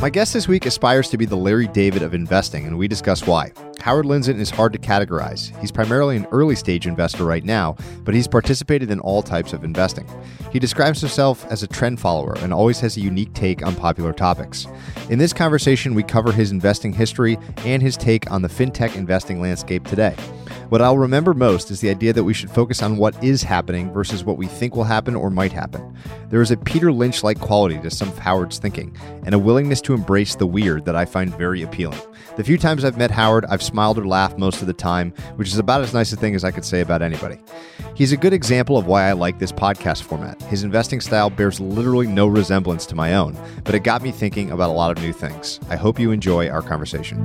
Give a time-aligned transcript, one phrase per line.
[0.00, 3.26] My guest this week aspires to be the Larry David of investing, and we discuss
[3.26, 3.50] why.
[3.80, 5.58] Howard Lindzon is hard to categorize.
[5.60, 9.64] He's primarily an early stage investor right now, but he's participated in all types of
[9.64, 10.08] investing.
[10.52, 14.12] He describes himself as a trend follower and always has a unique take on popular
[14.12, 14.68] topics.
[15.10, 19.40] In this conversation, we cover his investing history and his take on the fintech investing
[19.40, 20.14] landscape today.
[20.68, 23.90] What I'll remember most is the idea that we should focus on what is happening
[23.90, 25.96] versus what we think will happen or might happen.
[26.28, 28.94] There is a Peter Lynch like quality to some of Howard's thinking,
[29.24, 31.98] and a willingness to embrace the weird that I find very appealing.
[32.36, 35.48] The few times I've met Howard, I've smiled or laughed most of the time, which
[35.48, 37.38] is about as nice a thing as I could say about anybody.
[37.94, 40.40] He's a good example of why I like this podcast format.
[40.42, 44.50] His investing style bears literally no resemblance to my own, but it got me thinking
[44.50, 45.60] about a lot of new things.
[45.70, 47.24] I hope you enjoy our conversation.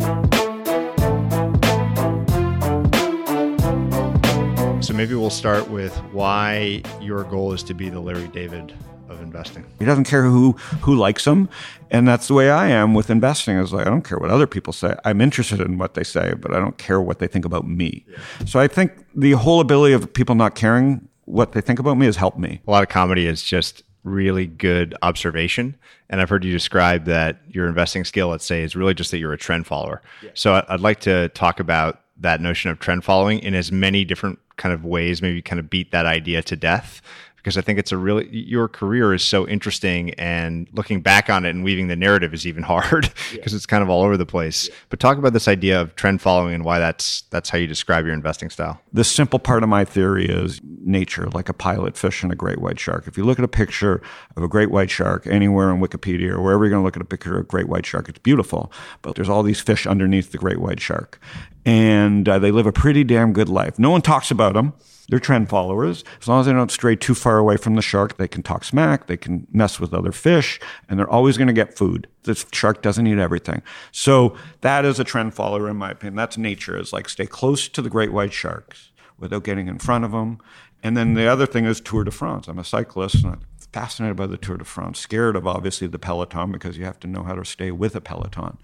[4.94, 8.76] So maybe we'll start with why your goal is to be the Larry David
[9.10, 9.66] of investing.
[9.80, 11.50] He doesn't care who who likes him,
[11.90, 13.58] and that's the way I am with investing.
[13.58, 14.96] Is like I don't care what other people say.
[15.04, 18.06] I'm interested in what they say, but I don't care what they think about me.
[18.08, 18.46] Yeah.
[18.46, 22.06] So I think the whole ability of people not caring what they think about me
[22.06, 22.62] has helped me.
[22.68, 25.76] A lot of comedy is just really good observation.
[26.12, 29.18] And I've heard you describe that your investing skill, let's say, is really just that
[29.18, 30.04] you're a trend follower.
[30.22, 30.30] Yeah.
[30.36, 34.40] So I'd like to talk about that notion of trend following in as many different
[34.58, 37.02] kind of ways, maybe kind of beat that idea to death
[37.44, 41.46] because I think it's a really your career is so interesting and looking back on
[41.46, 43.58] it and weaving the narrative is even hard because yeah.
[43.58, 44.70] it's kind of all over the place.
[44.70, 44.76] Yeah.
[44.90, 48.06] But talk about this idea of trend following and why that's that's how you describe
[48.06, 48.82] your investing style.
[48.94, 52.62] The simple part of my theory is nature, like a pilot fish and a great
[52.62, 53.08] white shark.
[53.08, 54.02] If you look at a picture
[54.38, 57.02] of a great white shark anywhere on Wikipedia or wherever you're going to look at
[57.02, 58.72] a picture of a great white shark, it's beautiful.
[59.02, 61.20] But there's all these fish underneath the great white shark,
[61.66, 63.78] and uh, they live a pretty damn good life.
[63.80, 64.74] No one talks about them
[65.10, 66.04] they're trend followers.
[66.22, 68.64] As long as they don't stray too far away from the shark, they can talk
[68.64, 72.08] smack, they can mess with other fish, and they're always going to get food.
[72.24, 73.62] The shark doesn't eat everything.
[73.92, 76.16] So that is a trend follower, in my opinion.
[76.16, 80.06] That's nature, is like stay close to the great white sharks without getting in front
[80.06, 80.40] of them.
[80.82, 82.48] And then the other thing is Tour de France.
[82.48, 83.38] I'm a cyclist, and
[83.74, 87.08] fascinated by the Tour de France, scared of obviously the peloton because you have to
[87.08, 88.58] know how to stay with a peloton.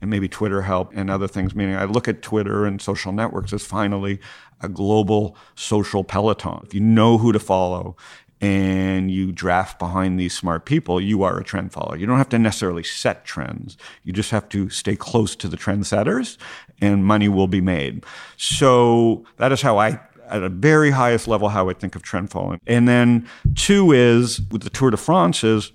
[0.00, 3.52] And maybe Twitter help and other things, meaning I look at Twitter and social networks
[3.52, 4.18] as finally
[4.60, 6.60] a global social peloton.
[6.64, 7.96] If you know who to follow
[8.40, 11.96] and you draft behind these smart people, you are a trend follower.
[11.96, 13.78] You don't have to necessarily set trends.
[14.02, 16.36] You just have to stay close to the trendsetters
[16.80, 18.04] and money will be made.
[18.36, 22.30] So that is how I at a very highest level how I think of trend
[22.30, 22.60] following.
[22.66, 25.72] And then two is with the Tour de France is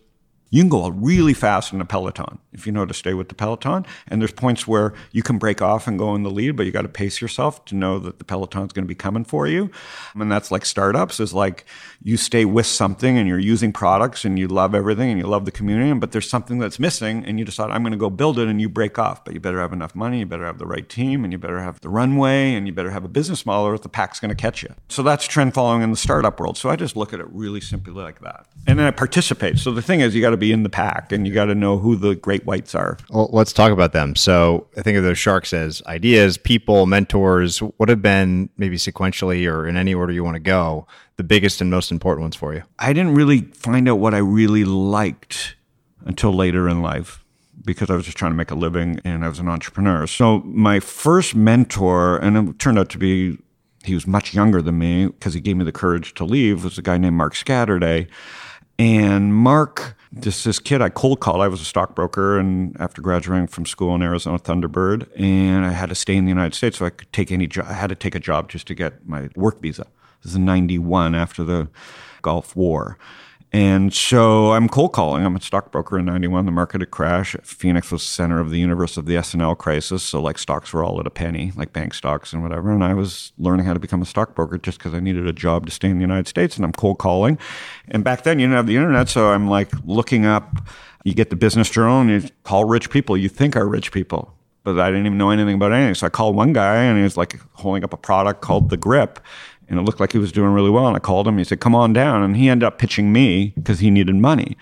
[0.51, 3.35] you can go really fast in a peloton if you know to stay with the
[3.35, 3.85] peloton.
[4.07, 6.71] And there's points where you can break off and go in the lead, but you
[6.71, 9.71] got to pace yourself to know that the peloton's going to be coming for you.
[10.13, 11.65] And that's like startups is like
[12.03, 15.45] you stay with something and you're using products and you love everything and you love
[15.45, 18.37] the community, but there's something that's missing and you decide I'm going to go build
[18.37, 19.23] it and you break off.
[19.23, 21.61] But you better have enough money, you better have the right team, and you better
[21.61, 24.35] have the runway and you better have a business model or the pack's going to
[24.35, 24.73] catch you.
[24.89, 26.57] So that's trend following in the startup world.
[26.57, 28.45] So I just look at it really simply like that.
[28.67, 29.57] And then I participate.
[29.57, 31.55] So the thing is you got to be in the pack and you got to
[31.55, 32.97] know who the great whites are.
[33.09, 34.15] Well, let's talk about them.
[34.15, 37.59] So I think of those sharks as ideas, people, mentors.
[37.59, 41.61] What have been maybe sequentially or in any order you want to go, the biggest
[41.61, 42.63] and most important ones for you?
[42.79, 45.55] I didn't really find out what I really liked
[46.03, 47.23] until later in life
[47.63, 50.07] because I was just trying to make a living and I was an entrepreneur.
[50.07, 53.37] So my first mentor, and it turned out to be
[53.83, 56.77] he was much younger than me because he gave me the courage to leave, was
[56.77, 58.07] a guy named Mark Scatterday.
[58.77, 61.41] And Mark, just this kid I cold called.
[61.41, 65.89] I was a stockbroker, and after graduating from school in Arizona Thunderbird, and I had
[65.89, 67.65] to stay in the United States, so I could take any job.
[67.69, 69.87] I had to take a job just to get my work visa.
[70.23, 71.69] This is '91 after the
[72.21, 72.97] Gulf War.
[73.53, 75.25] And so I'm cold calling.
[75.25, 76.45] I'm a stockbroker in 91.
[76.45, 77.35] The market had crashed.
[77.43, 80.03] Phoenix was center of the universe of the S&L crisis.
[80.03, 82.71] So like stocks were all at a penny, like bank stocks and whatever.
[82.71, 85.65] And I was learning how to become a stockbroker just because I needed a job
[85.65, 86.55] to stay in the United States.
[86.55, 87.37] And I'm cold calling.
[87.89, 89.09] And back then you didn't have the internet.
[89.09, 90.69] So I'm like looking up,
[91.03, 94.33] you get the business journal and you call rich people you think are rich people.
[94.63, 95.95] But I didn't even know anything about anything.
[95.95, 98.77] So I called one guy and he was like holding up a product called the
[98.77, 99.19] grip
[99.71, 100.85] and it looked like he was doing really well.
[100.85, 101.37] And I called him.
[101.37, 104.57] He said, "Come on down." And he ended up pitching me because he needed money.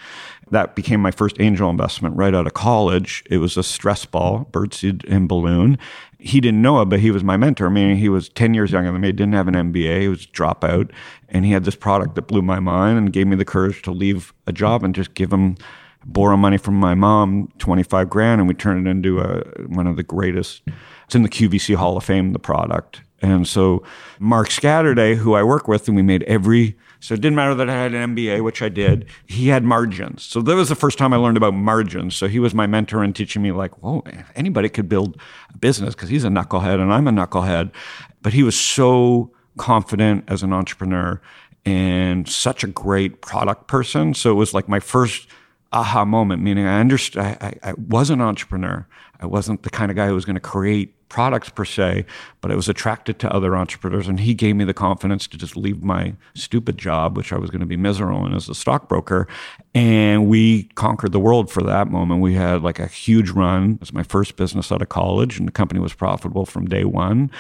[0.52, 3.24] That became my first angel investment right out of college.
[3.30, 5.78] It was a stress ball, birdseed and balloon.
[6.20, 7.68] He didn't know it, but he was my mentor.
[7.68, 10.28] I mean, he was 10 years younger than me, didn't have an MBA, he was
[10.28, 10.92] dropout,
[11.30, 13.92] and he had this product that blew my mind and gave me the courage to
[13.92, 15.56] leave a job and just give him
[16.06, 19.96] borrow money from my mom, 25 grand, and we turned it into a, one of
[19.96, 20.62] the greatest.
[21.06, 23.02] It's in the QVC Hall of Fame, the product.
[23.22, 23.84] And so
[24.20, 27.70] Mark Scatterday, who I work with, and we made every so it didn't matter that
[27.70, 29.06] I had an MBA, which I did.
[29.26, 30.24] He had margins.
[30.24, 32.16] So that was the first time I learned about margins.
[32.16, 34.04] So he was my mentor in teaching me like, whoa,
[34.36, 35.20] anybody could build
[35.54, 37.72] a business because he's a knucklehead and I'm a knucklehead.
[38.22, 41.22] But he was so confident as an entrepreneur
[41.66, 44.14] and such a great product person.
[44.14, 45.28] So it was like my first
[45.72, 48.86] aha moment, meaning I understood I, I, I was an entrepreneur.
[49.20, 52.06] I wasn't the kind of guy who was going to create products per se,
[52.40, 55.58] but I was attracted to other entrepreneurs, and he gave me the confidence to just
[55.58, 59.28] leave my stupid job, which I was going to be miserable in as a stockbroker.
[59.74, 62.22] And we conquered the world for that moment.
[62.22, 63.74] We had like a huge run.
[63.74, 66.86] It was my first business out of college, and the company was profitable from day
[66.86, 67.32] one.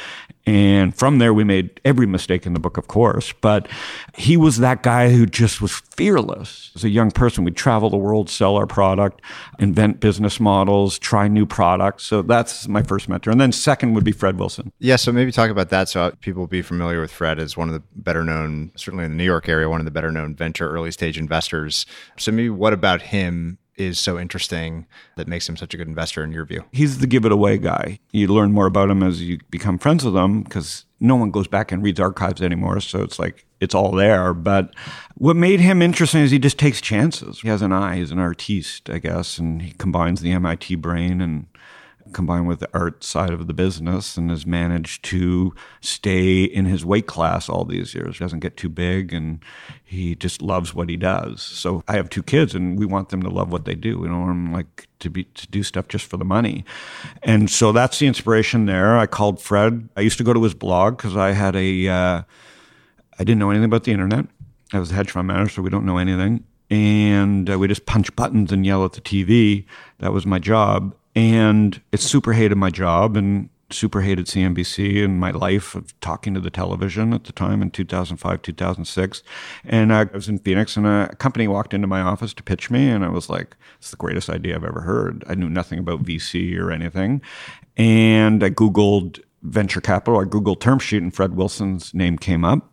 [0.45, 3.33] And from there, we made every mistake in the book, of course.
[3.33, 3.67] But
[4.15, 6.71] he was that guy who just was fearless.
[6.75, 9.21] As a young person, we'd travel the world, sell our product,
[9.59, 11.68] invent business models, try new products.
[11.97, 13.31] So that's my first mentor.
[13.31, 14.71] And then second would be Fred Wilson.
[14.79, 17.67] Yeah, so maybe talk about that so people will be familiar with Fred as one
[17.67, 20.35] of the better known, certainly in the New York area, one of the better known
[20.35, 21.85] venture early stage investors.
[22.17, 24.85] So maybe what about him is so interesting
[25.15, 26.63] that makes him such a good investor in your view?
[26.71, 27.99] He's the give it away guy.
[28.11, 31.47] You learn more about him as you become friends with him because no one goes
[31.47, 32.81] back and reads archives anymore.
[32.81, 34.33] So it's like it's all there.
[34.33, 34.75] But
[35.15, 37.39] what made him interesting is he just takes chances.
[37.39, 37.95] He has an eye.
[37.95, 41.47] He's an artiste, I guess, and he combines the MIT brain and
[42.13, 46.85] combined with the art side of the business and has managed to stay in his
[46.85, 48.17] weight class all these years.
[48.17, 49.39] He doesn't get too big and
[49.83, 51.41] he just loves what he does.
[51.41, 53.99] So I have two kids and we want them to love what they do.
[53.99, 56.65] We don't want them like to be to do stuff just for the money.
[57.23, 58.97] And so that's the inspiration there.
[58.97, 59.89] I called Fred.
[59.95, 62.21] I used to go to his blog because I had a uh,
[63.19, 64.25] I didn't know anything about the internet.
[64.71, 66.43] I was a hedge fund manager, so we don't know anything.
[66.69, 69.65] And uh, we just punch buttons and yell at the TV.
[69.97, 75.19] That was my job and it super hated my job and super hated CNBC and
[75.19, 79.23] my life of talking to the television at the time in 2005, 2006.
[79.65, 82.89] And I was in Phoenix and a company walked into my office to pitch me.
[82.89, 85.25] And I was like, it's the greatest idea I've ever heard.
[85.27, 87.21] I knew nothing about VC or anything.
[87.75, 90.21] And I Googled venture capital.
[90.21, 92.68] I Googled term sheet and Fred Wilson's name came up.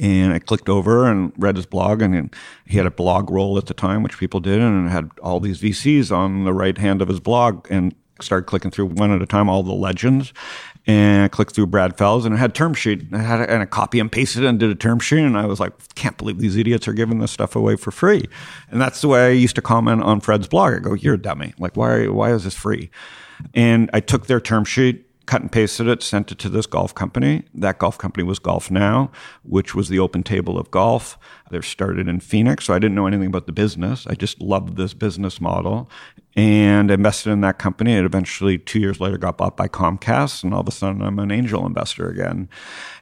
[0.00, 2.34] And I clicked over and read his blog, and
[2.66, 5.60] he had a blog roll at the time, which people did, and had all these
[5.60, 7.66] VCs on the right hand of his blog.
[7.68, 10.32] And started clicking through one at a time all the legends,
[10.86, 13.02] and I clicked through Brad Feld, and it had term sheet.
[13.02, 15.20] And I had a, and I copy and pasted it and did a term sheet,
[15.20, 18.24] and I was like, can't believe these idiots are giving this stuff away for free.
[18.70, 20.74] And that's the way I used to comment on Fred's blog.
[20.74, 21.54] I go, you're a dummy.
[21.58, 22.08] Like, why?
[22.08, 22.90] Why is this free?
[23.54, 26.94] And I took their term sheet cut and pasted it, sent it to this golf
[26.94, 27.44] company.
[27.54, 29.10] That golf company was Golf Now,
[29.44, 31.18] which was the open table of golf.
[31.50, 34.06] They started in Phoenix, so I didn't know anything about the business.
[34.06, 35.90] I just loved this business model
[36.34, 37.92] and invested in that company.
[37.92, 41.18] It eventually, two years later, got bought by Comcast, and all of a sudden, I'm
[41.18, 42.48] an angel investor again.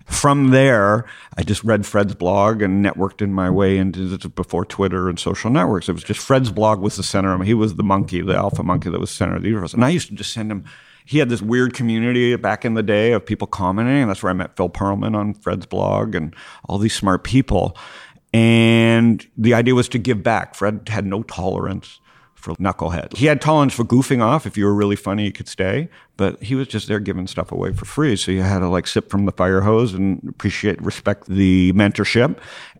[0.04, 1.04] From there,
[1.36, 5.50] I just read Fred's blog and networked in my way into before Twitter and social
[5.50, 5.88] networks.
[5.88, 8.64] It was just Fred's blog was the center of He was the monkey, the alpha
[8.64, 9.74] monkey that was center of the universe.
[9.74, 10.64] And I used to just send him
[11.06, 14.02] he had this weird community back in the day of people commenting.
[14.02, 16.34] And that's where I met Phil Pearlman on Fred's blog and
[16.68, 17.78] all these smart people.
[18.34, 20.56] And the idea was to give back.
[20.56, 22.00] Fred had no tolerance
[22.34, 23.16] for knucklehead.
[23.16, 24.46] He had tolerance for goofing off.
[24.46, 25.88] If you were really funny, you could stay.
[26.16, 28.16] But he was just there giving stuff away for free.
[28.16, 32.36] So you had to like sip from the fire hose and appreciate, respect the mentorship.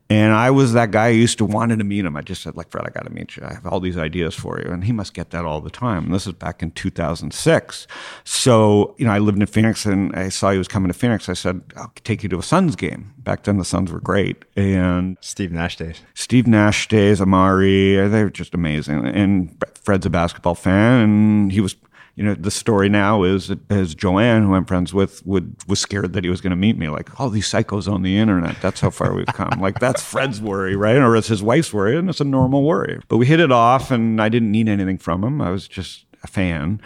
[0.09, 2.17] And I was that guy who used to wanted to meet him.
[2.17, 3.45] I just said, like, Fred, I got to meet you.
[3.45, 4.71] I have all these ideas for you.
[4.71, 6.05] And he must get that all the time.
[6.05, 7.87] And this is back in 2006.
[8.23, 11.29] So, you know, I lived in Phoenix and I saw he was coming to Phoenix.
[11.29, 13.15] I said, I'll take you to a Suns game.
[13.19, 14.45] Back then, the Suns were great.
[14.55, 16.03] And Steve Nash days.
[16.15, 19.07] Steve Nash days, Amar'e, they were just amazing.
[19.07, 21.77] And Fred's a basketball fan and he was
[22.17, 26.15] you know, the story now is as Joanne, who I'm friends with, would was scared
[26.15, 26.89] that he was going to meet me.
[26.89, 28.57] Like, all oh, these psychos on the internet.
[28.63, 29.61] That's how far we've come.
[29.61, 30.97] like, that's Fred's worry, right?
[30.97, 33.01] Or it's his wife's worry, and it's a normal worry.
[33.09, 35.43] But we hit it off, and I didn't need anything from him.
[35.43, 36.81] I was just a fan.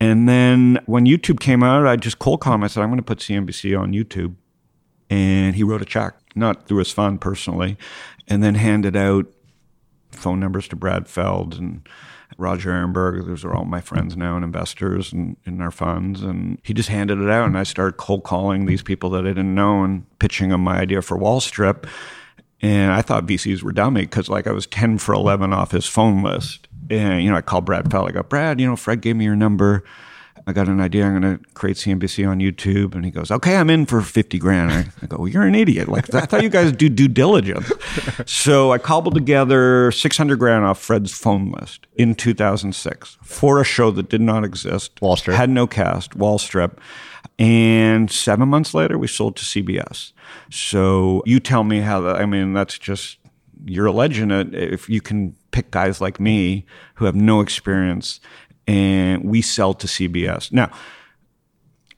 [0.00, 2.64] And then when YouTube came out, I just cold called him.
[2.64, 4.34] I said, I'm going to put CNBC on YouTube.
[5.08, 7.78] And he wrote a check, not through his fund personally,
[8.28, 9.24] and then handed out
[10.10, 11.88] phone numbers to Brad Feld and
[12.38, 13.26] Roger Ehrenberg.
[13.26, 16.22] Those are all my friends now and investors and in our funds.
[16.22, 17.46] And he just handed it out.
[17.46, 20.78] And I started cold calling these people that I didn't know and pitching them my
[20.78, 21.86] idea for Wall Strip.
[22.62, 25.86] And I thought VCs were dummy because like I was 10 for 11 off his
[25.86, 26.68] phone list.
[26.88, 28.08] And, you know, I called Brad Feld.
[28.08, 29.84] I go, Brad, you know, Fred gave me your number.
[30.48, 31.04] I got an idea.
[31.04, 32.94] I'm going to create CNBC on YouTube.
[32.94, 34.72] And he goes, okay, I'm in for 50 grand.
[34.72, 35.88] I, I go, well, you're an idiot.
[35.88, 37.70] Like, I thought you guys do due diligence.
[38.24, 43.90] so I cobbled together 600 grand off Fred's phone list in 2006 for a show
[43.90, 44.98] that did not exist.
[45.02, 45.36] Wall Strip.
[45.36, 46.80] Had no cast, Wall Strip.
[47.38, 50.12] And seven months later, we sold to CBS.
[50.48, 53.18] So you tell me how that, I mean, that's just,
[53.66, 56.64] you're a legend if you can pick guys like me
[56.94, 58.20] who have no experience
[58.68, 60.52] and we sell to CBS.
[60.52, 60.70] Now,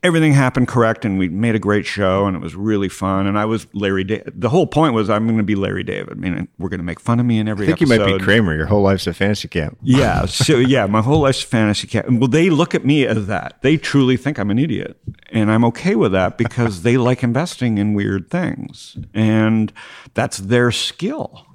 [0.03, 3.39] everything happened correct and we made a great show and it was really fun and
[3.39, 6.13] i was larry da- the whole point was i'm going to be larry david.
[6.13, 8.05] I mean we're going to make fun of me in every i think episode.
[8.07, 8.55] you might be kramer.
[8.57, 9.79] Your whole life's a fantasy camp.
[9.83, 12.09] Yeah so yeah my whole life's a fantasy camp.
[12.09, 13.61] Well they look at me as that.
[13.61, 14.97] They truly think i'm an idiot
[15.33, 19.71] and i'm okay with that because they like investing in weird things and
[20.15, 21.47] that's their skill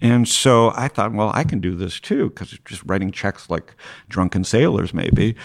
[0.00, 3.74] and so I thought, well, I can do this too, because just writing checks like
[4.08, 5.36] drunken sailors, maybe.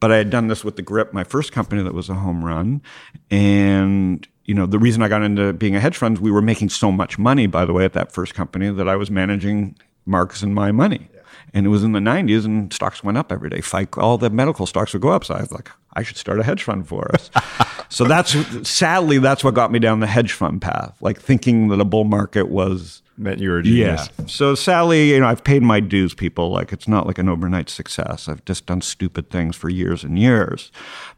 [0.00, 2.44] But I had done this with the Grip, my first company that was a home
[2.44, 2.82] run.
[3.30, 6.70] And, you know, the reason I got into being a hedge fund, we were making
[6.70, 10.42] so much money, by the way, at that first company that I was managing Mark's
[10.42, 11.08] and my money.
[11.54, 13.60] And it was in the 90s and stocks went up every day.
[13.60, 15.24] FICO, all the medical stocks would go up.
[15.24, 17.30] So I was like, I should start a hedge fund for us.
[17.90, 18.34] so that's
[18.68, 22.04] sadly, that's what got me down the hedge fund path, like thinking that a bull
[22.04, 24.08] market was meant you were a genius.
[24.18, 24.26] Yeah.
[24.26, 26.50] So Sally, you know, I've paid my dues, people.
[26.50, 28.28] Like it's not like an overnight success.
[28.28, 30.70] I've just done stupid things for years and years.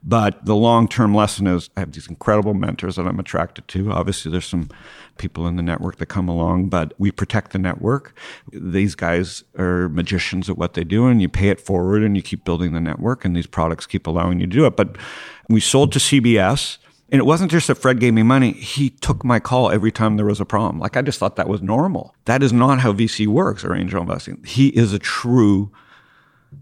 [0.02, 3.90] But the long term lesson is I have these incredible mentors that I'm attracted to.
[3.90, 4.68] Obviously, there's some
[5.16, 8.16] people in the network that come along, but we protect the network.
[8.52, 12.22] These guys are magicians at what they do, and you pay it forward and you
[12.22, 14.76] keep building the network, and these products keep allowing you to do it.
[14.76, 14.96] But
[15.48, 16.78] we sold to CBS
[17.10, 18.52] and it wasn't just that Fred gave me money.
[18.52, 20.78] He took my call every time there was a problem.
[20.78, 22.14] Like I just thought that was normal.
[22.24, 24.42] That is not how VC works or angel investing.
[24.44, 25.70] He is a true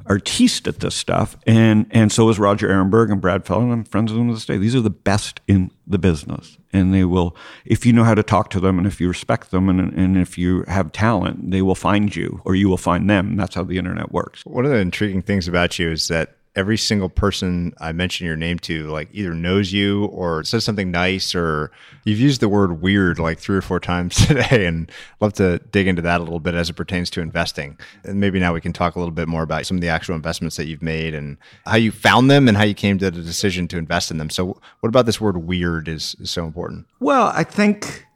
[0.06, 1.36] artiste at this stuff.
[1.46, 3.64] And and so is Roger Ehrenberg and Brad Feld.
[3.64, 4.56] I'm friends with them to this day.
[4.56, 6.58] These are the best in the business.
[6.72, 9.50] And they will, if you know how to talk to them and if you respect
[9.50, 13.08] them and, and if you have talent, they will find you or you will find
[13.08, 13.36] them.
[13.36, 14.44] That's how the internet works.
[14.46, 18.36] One of the intriguing things about you is that every single person I mention your
[18.36, 21.70] name to, like either knows you or says something nice, or
[22.04, 24.66] you've used the word weird like three or four times today.
[24.66, 24.90] And
[25.20, 27.78] love to dig into that a little bit as it pertains to investing.
[28.04, 30.14] And maybe now we can talk a little bit more about some of the actual
[30.14, 33.22] investments that you've made and how you found them and how you came to the
[33.22, 34.30] decision to invest in them.
[34.30, 36.86] So, what about this word weird is, is so important?
[37.00, 38.06] Well, I think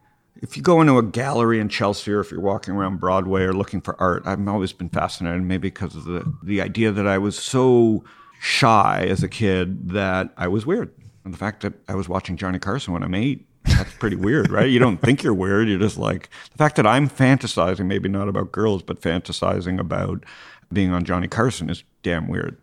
[0.43, 3.55] if you go into a gallery in Chelsea or if you're walking around Broadway or
[3.55, 7.19] looking for art, I've always been fascinated, maybe because of the, the idea that I
[7.19, 8.05] was so
[8.40, 10.93] shy as a kid that I was weird.
[11.25, 14.50] And the fact that I was watching Johnny Carson when I'm eight, that's pretty weird,
[14.50, 14.71] right?
[14.71, 15.69] You don't think you're weird.
[15.69, 20.25] You're just like, the fact that I'm fantasizing, maybe not about girls, but fantasizing about
[20.73, 22.57] being on Johnny Carson is damn weird.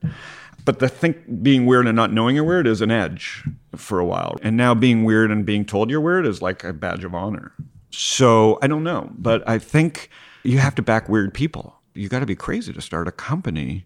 [0.66, 3.44] But the think being weird and not knowing you're weird is an edge
[3.76, 4.38] for a while.
[4.42, 7.52] And now being weird and being told you're weird is like a badge of honor.
[7.92, 10.10] So I don't know, but I think
[10.44, 11.76] you have to back weird people.
[11.94, 13.86] You got to be crazy to start a company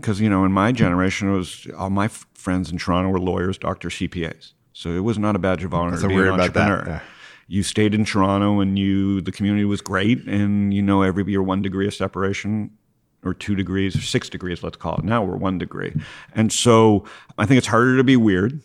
[0.00, 3.20] because you know in my generation it was all my f- friends in Toronto were
[3.20, 4.52] lawyers, doctors, CPAs.
[4.72, 6.84] So it was not a badge of honor to be an entrepreneur.
[6.86, 7.00] Yeah.
[7.48, 11.42] You stayed in Toronto and you the community was great and you know every year
[11.42, 12.70] one degree of separation
[13.24, 15.04] or two degrees or six degrees, let's call it.
[15.04, 15.92] Now we're one degree.
[16.34, 17.04] And so
[17.36, 18.60] I think it's harder to be weird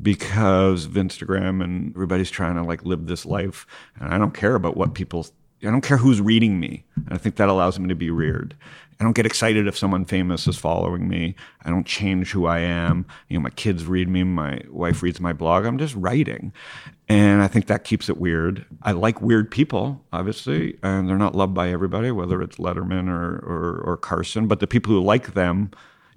[0.00, 3.66] because of Instagram and everybody's trying to like live this life.
[4.00, 5.26] And I don't care about what people
[5.62, 6.84] I don't care who's reading me.
[6.96, 8.54] And I think that allows me to be weird.
[9.00, 11.34] I don't get excited if someone famous is following me.
[11.64, 13.06] I don't change who I am.
[13.28, 15.64] You know, my kids read me, my wife reads my blog.
[15.64, 16.52] I'm just writing.
[17.08, 18.64] And I think that keeps it weird.
[18.82, 23.36] I like weird people, obviously, and they're not loved by everybody, whether it's Letterman or,
[23.44, 25.70] or, or Carson, but the people who like them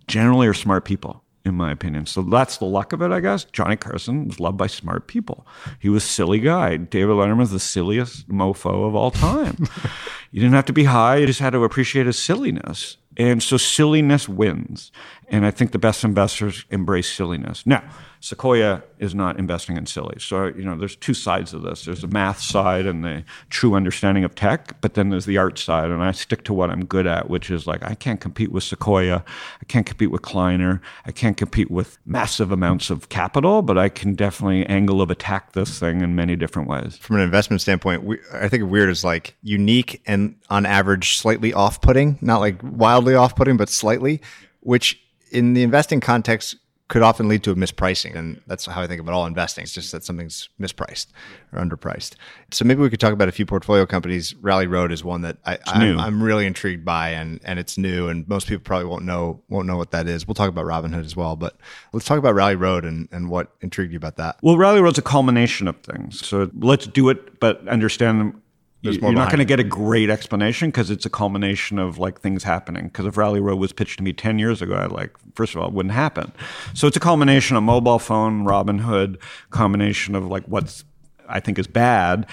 [0.07, 2.05] generally are smart people in my opinion.
[2.05, 3.45] So that's the luck of it, I guess.
[3.45, 5.47] Johnny Carson was loved by smart people.
[5.79, 6.77] He was a silly guy.
[6.77, 9.67] David Letterman was the silliest mofo of all time.
[10.31, 12.97] you didn't have to be high, you just had to appreciate his silliness.
[13.15, 14.91] And so silliness wins.
[15.29, 17.65] And I think the best investors embrace silliness.
[17.65, 17.83] Now,
[18.21, 20.17] Sequoia is not investing in silly.
[20.19, 21.83] So, you know, there's two sides of this.
[21.83, 25.59] There's the math side and the true understanding of tech, but then there's the art
[25.59, 25.91] side.
[25.91, 28.63] And I stick to what I'm good at, which is like I can't compete with
[28.63, 29.23] Sequoia.
[29.61, 30.81] I can't compete with Kleiner.
[31.05, 35.51] I can't compete with massive amounts of capital, but I can definitely angle of attack
[35.51, 36.97] this thing in many different ways.
[36.97, 41.53] From an investment standpoint, we, I think weird is like unique and on average slightly
[41.53, 44.21] off putting, not like wildly off putting, but slightly,
[44.61, 46.55] which in the investing context
[46.87, 48.15] could often lead to a mispricing.
[48.15, 49.63] And that's how I think about all investing.
[49.63, 51.07] It's just that something's mispriced
[51.51, 52.15] or underpriced.
[52.51, 54.33] So maybe we could talk about a few portfolio companies.
[54.35, 58.07] Rally Road is one that I, I'm, I'm, really intrigued by and, and it's new
[58.07, 60.25] and most people probably won't know won't know what that is.
[60.27, 61.57] We'll talk about Robinhood as well, but
[61.91, 64.37] let's talk about Rally Road and, and what intrigued you about that.
[64.41, 66.25] Well, Rally Road's a culmination of things.
[66.25, 68.41] So let's do it, but understand
[68.87, 72.21] there's You're not going to get a great explanation because it's a culmination of like
[72.21, 72.85] things happening.
[72.85, 75.61] Because if Rally Road was pitched to me 10 years ago, I'd like, first of
[75.61, 76.31] all, it wouldn't happen.
[76.73, 80.83] So it's a culmination of mobile phone, Robinhood, combination of like what's
[81.29, 82.25] I think is bad.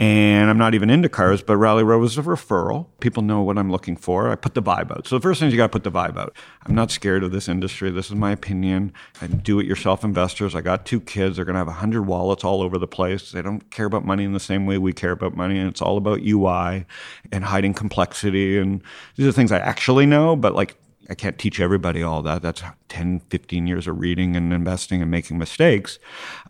[0.00, 2.86] And I'm not even into cars, but Rally Road was a referral.
[3.00, 4.30] People know what I'm looking for.
[4.30, 5.06] I put the vibe out.
[5.06, 6.34] So the first thing is you got to put the vibe out.
[6.64, 7.90] I'm not scared of this industry.
[7.90, 8.94] This is my opinion.
[9.20, 10.54] I'm do-it-yourself investors.
[10.54, 11.36] I got two kids.
[11.36, 13.30] They're going to have 100 wallets all over the place.
[13.30, 15.58] They don't care about money in the same way we care about money.
[15.58, 16.86] And it's all about UI
[17.30, 18.58] and hiding complexity.
[18.58, 18.82] And
[19.16, 20.76] these are things I actually know, but like
[21.10, 22.40] I can't teach everybody all that.
[22.40, 25.98] That's 10, 15 years of reading and investing and making mistakes.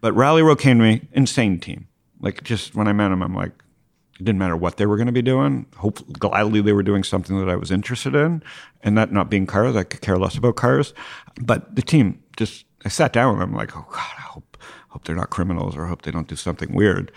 [0.01, 1.89] But Rally Road came to me, insane team
[2.21, 3.53] like just when I met them, I'm like,
[4.19, 5.67] it didn't matter what they were going to be doing.
[5.77, 8.43] Hopefully, gladly they were doing something that I was interested in,
[8.83, 10.93] and that not being cars, I could care less about cars.
[11.41, 14.59] But the team just, I sat down with them like, oh God, I hope
[14.91, 17.13] hope they're not criminals or hope they don't do something weird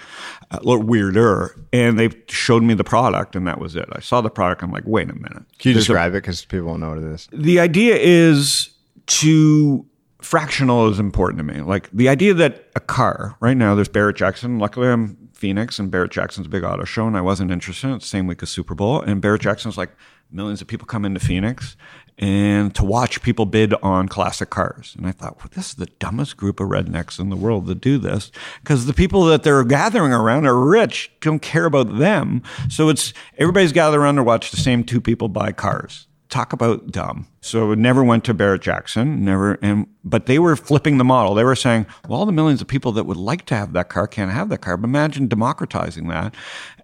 [0.52, 1.60] uh, or weirder.
[1.74, 3.90] And they showed me the product, and that was it.
[3.92, 4.64] I saw the product.
[4.64, 5.44] I'm like, wait a minute.
[5.58, 7.28] Can you There's describe a, it because people won't know what it is?
[7.34, 8.70] The idea is
[9.08, 9.86] to
[10.24, 11.62] fractional is important to me.
[11.62, 14.60] Like the idea that a car, right now, there's Barrett Jackson.
[14.60, 17.94] Luckily, I'm Phoenix, and Barrett Jackson's a big auto show, and I wasn't interested.
[17.94, 19.02] It's the same week as Super Bowl.
[19.02, 19.92] And Barrett Jackson's like,
[20.34, 21.78] millions of people come into Phoenix
[22.18, 24.96] and to watch people bid on classic cars.
[24.98, 27.76] And I thought, well, this is the dumbest group of rednecks in the world to
[27.76, 32.42] do this because the people that they're gathering around are rich, don't care about them.
[32.70, 36.92] So it's everybody's gathered around to watch the same two people buy cars talk about
[36.92, 37.28] dumb.
[37.42, 41.36] So it never went to Barrett Jackson, never, and but they were flipping the model.
[41.36, 43.90] They were saying, well, all the millions of people that would like to have that
[43.90, 44.76] car can't have that car.
[44.76, 46.34] But imagine democratizing that.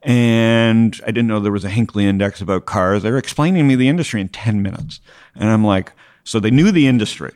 [0.04, 3.04] And I didn't know there was a Hinckley index about cars.
[3.04, 5.02] They were explaining to me the industry in 10 minutes.
[5.36, 5.92] And I'm like,
[6.24, 7.34] so they knew the industry.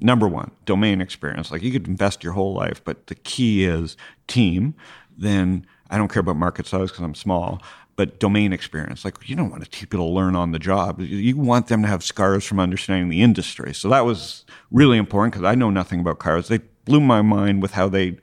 [0.00, 1.52] Number one, domain experience.
[1.52, 3.96] Like you could invest your whole life, but the key is
[4.26, 4.74] team.
[5.16, 7.62] Then I don't care about market size because I'm small
[7.96, 9.04] but domain experience.
[9.04, 11.00] Like you don't want to teach people to learn on the job.
[11.00, 13.74] You want them to have scars from understanding the industry.
[13.74, 16.48] So that was really important because I know nothing about cars.
[16.48, 18.18] They blew my mind with how they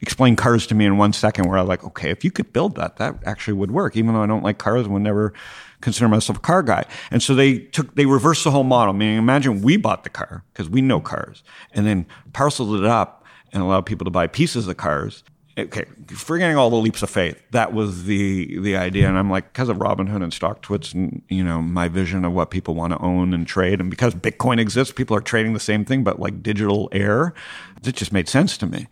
[0.00, 1.46] explained cars to me in one second.
[1.46, 3.96] Where I was like, okay, if you could build that, that actually would work.
[3.96, 5.32] Even though I don't like cars, and would never
[5.80, 6.84] consider myself a car guy.
[7.10, 8.94] And so they took they reversed the whole model.
[8.94, 11.42] Meaning, imagine we bought the car because we know cars,
[11.72, 15.24] and then parceled it up and allowed people to buy pieces of cars
[15.58, 19.08] okay, forgetting all the leaps of faith, that was the the idea.
[19.08, 22.50] And I'm like, because of Robinhood and StockTwits and you know my vision of what
[22.50, 25.84] people want to own and trade, and because Bitcoin exists, people are trading the same
[25.84, 27.34] thing, but like digital air.
[27.84, 28.88] It just made sense to me.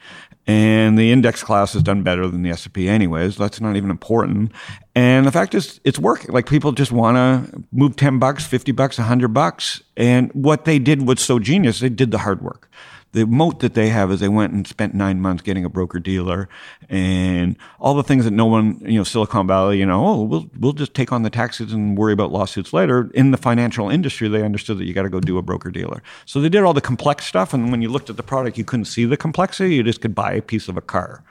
[0.46, 3.36] And the index class has done better than the S&P anyways.
[3.36, 4.52] That's not even important.
[4.94, 6.32] And the fact is, it's working.
[6.32, 9.82] Like people just want to move 10 bucks, 50 bucks, 100 bucks.
[9.96, 11.80] And what they did was so genius.
[11.80, 12.70] They did the hard work
[13.16, 15.98] the moat that they have is they went and spent nine months getting a broker
[15.98, 16.50] dealer
[16.90, 20.50] and all the things that no one, you know, Silicon Valley, you know, oh, we'll,
[20.60, 23.10] we'll just take on the taxes and worry about lawsuits later.
[23.14, 26.02] In the financial industry, they understood that you got to go do a broker dealer.
[26.26, 27.54] So they did all the complex stuff.
[27.54, 29.76] And when you looked at the product, you couldn't see the complexity.
[29.76, 31.24] You just could buy a piece of a car.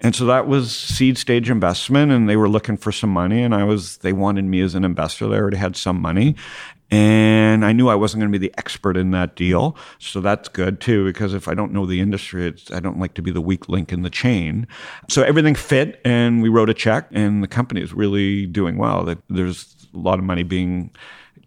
[0.00, 3.54] And so that was seed stage investment and they were looking for some money and
[3.54, 5.28] I was, they wanted me as an investor.
[5.28, 6.36] They already had some money.
[6.92, 9.76] And I knew I wasn't going to be the expert in that deal.
[9.98, 13.22] So that's good too, because if I don't know the industry, I don't like to
[13.22, 14.66] be the weak link in the chain.
[15.08, 19.14] So everything fit and we wrote a check and the company is really doing well.
[19.28, 20.90] There's a lot of money being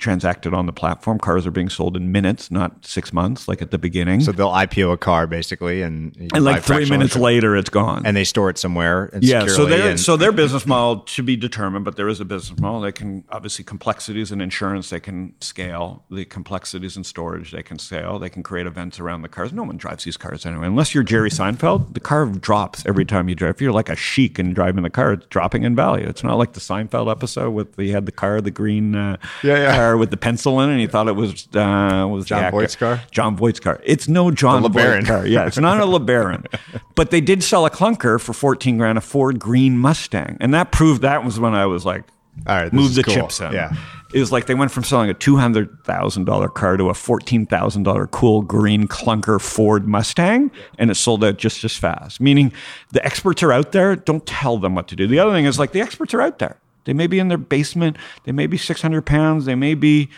[0.03, 1.17] transacted on the platform.
[1.17, 4.19] Cars are being sold in minutes, not six months, like at the beginning.
[4.19, 8.15] So they'll IPO a car basically, and and like three minutes later, it's gone, and
[8.15, 9.09] they store it somewhere.
[9.21, 9.47] yeah.
[9.47, 12.59] So their and- so their business model to be determined, but there is a business
[12.59, 12.81] model.
[12.81, 14.89] They can obviously complexities in insurance.
[14.89, 17.51] They can scale the complexities in storage.
[17.51, 18.19] They can scale.
[18.19, 19.53] They can create events around the cars.
[19.53, 21.93] No one drives these cars anyway, unless you're Jerry Seinfeld.
[21.93, 23.55] The car drops every time you drive.
[23.55, 26.07] If you're like a chic and driving the car, it's dropping in value.
[26.07, 29.57] It's not like the Seinfeld episode with he had the car, the green uh, yeah,
[29.57, 29.75] yeah.
[29.75, 30.73] car car with the pencil in it.
[30.73, 33.01] and He thought it was uh, was Jon Voight's car?
[33.11, 33.79] Jon Voight's car.
[33.83, 35.05] It's no John LeBaron.
[35.05, 35.25] Car.
[35.27, 36.45] Yeah, it's not a LeBaron.
[36.95, 40.37] but they did sell a clunker for 14 grand, a Ford Green Mustang.
[40.39, 42.03] And that proved that was when I was like,
[42.47, 43.13] All right, move the cool.
[43.13, 43.51] chips in.
[43.51, 43.75] Yeah.
[44.13, 48.87] It was like they went from selling a $200,000 car to a $14,000 cool green
[48.87, 52.21] clunker Ford Mustang, and it sold out just as fast.
[52.21, 52.53] Meaning
[52.91, 55.07] the experts are out there, don't tell them what to do.
[55.07, 56.57] The other thing is like the experts are out there.
[56.85, 60.09] They may be in their basement, they may be 600 pounds, they may be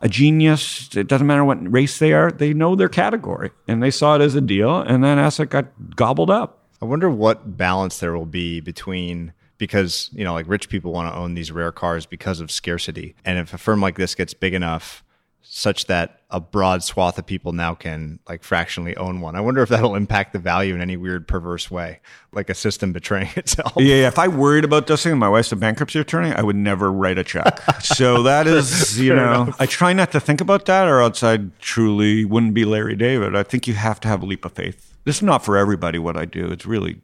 [0.00, 0.94] a genius.
[0.96, 4.22] It doesn't matter what race they are, they know their category, and they saw it
[4.22, 6.64] as a deal, and that asset got gobbled up.
[6.80, 11.12] I wonder what balance there will be between because you know like rich people want
[11.12, 14.34] to own these rare cars because of scarcity, and if a firm like this gets
[14.34, 15.02] big enough
[15.50, 19.34] such that a broad swath of people now can like fractionally own one.
[19.34, 22.00] I wonder if that'll impact the value in any weird perverse way,
[22.32, 23.72] like a system betraying itself.
[23.78, 26.54] Yeah, yeah, if I worried about this thing, my wife's a bankruptcy attorney, I would
[26.54, 27.62] never write a check.
[27.80, 31.38] so that is, you know, I try not to think about that, or else I
[31.60, 33.34] truly wouldn't be Larry David.
[33.34, 34.94] I think you have to have a leap of faith.
[35.04, 36.52] This is not for everybody what I do.
[36.52, 37.00] It's really,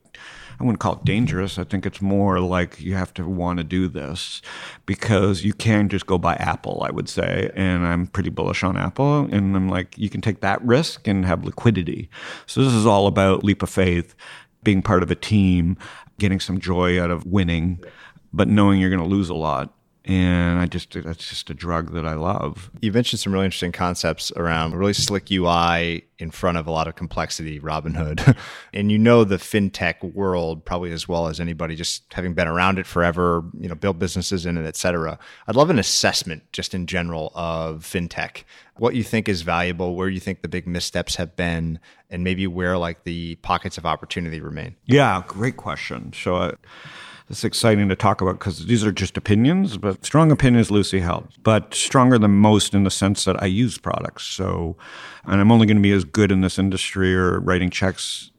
[0.58, 1.58] I wouldn't call it dangerous.
[1.58, 4.40] I think it's more like you have to want to do this
[4.86, 7.50] because you can just go buy Apple, I would say.
[7.54, 9.28] And I'm pretty bullish on Apple.
[9.30, 12.08] And I'm like, you can take that risk and have liquidity.
[12.46, 14.14] So this is all about leap of faith,
[14.62, 15.76] being part of a team,
[16.18, 17.82] getting some joy out of winning,
[18.32, 19.72] but knowing you're going to lose a lot.
[20.06, 22.70] And I just, that's just a drug that I love.
[22.82, 26.86] You mentioned some really interesting concepts around really slick UI in front of a lot
[26.86, 28.36] of complexity, Robinhood.
[28.74, 32.78] and you know the fintech world probably as well as anybody, just having been around
[32.78, 35.18] it forever, you know, built businesses in it, et cetera.
[35.48, 38.44] I'd love an assessment just in general of fintech,
[38.76, 42.46] what you think is valuable, where you think the big missteps have been, and maybe
[42.46, 44.76] where like the pockets of opportunity remain.
[44.84, 46.12] Yeah, great question.
[46.12, 46.52] So uh,
[47.30, 51.28] it's exciting to talk about because these are just opinions, but strong opinions loosely held,
[51.42, 54.24] but stronger than most in the sense that I use products.
[54.24, 54.76] So,
[55.24, 58.30] and I'm only going to be as good in this industry or writing checks.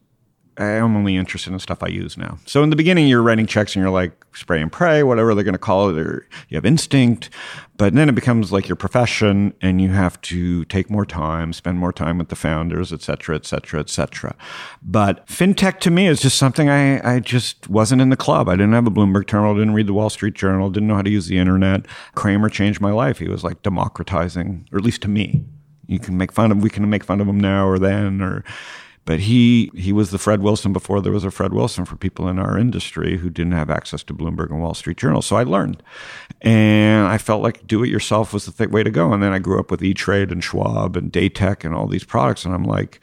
[0.58, 2.38] I'm only interested in stuff I use now.
[2.46, 5.44] So in the beginning, you're writing checks and you're like spray and pray, whatever they're
[5.44, 7.30] going to call it, or you have instinct.
[7.78, 11.78] But then it becomes like your profession and you have to take more time, spend
[11.78, 14.36] more time with the founders, et cetera, et cetera, et cetera.
[14.82, 18.48] But fintech to me is just something I, I just wasn't in the club.
[18.48, 21.02] I didn't have a Bloomberg terminal, didn't read the Wall Street Journal, didn't know how
[21.02, 21.86] to use the internet.
[22.16, 23.20] Cramer changed my life.
[23.20, 25.44] He was like democratizing, or at least to me.
[25.88, 28.44] You can make fun of, we can make fun of him now or then, or,
[29.06, 32.28] but he he was the Fred Wilson before there was a Fred Wilson for people
[32.28, 35.22] in our industry who didn't have access to Bloomberg and Wall Street Journal.
[35.22, 35.82] So I learned,
[36.42, 39.14] and I felt like do it yourself was the th- way to go.
[39.14, 42.04] And then I grew up with E Trade and Schwab and Datek and all these
[42.04, 43.00] products, and I'm like.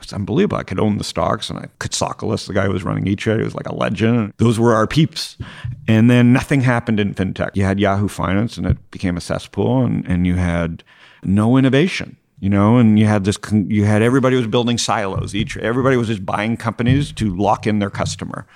[0.00, 0.58] It's unbelievable.
[0.58, 3.16] I could own the stocks, and I could Katsakalis, the guy who was running E
[3.16, 4.32] Trade, he was like a legend.
[4.36, 5.36] Those were our peeps.
[5.88, 7.50] And then nothing happened in fintech.
[7.54, 10.84] You had Yahoo Finance, and it became a cesspool, and, and you had
[11.24, 15.34] no innovation you know and you had this you had everybody was building silos.
[15.34, 18.46] Each everybody was just buying companies to lock in their customer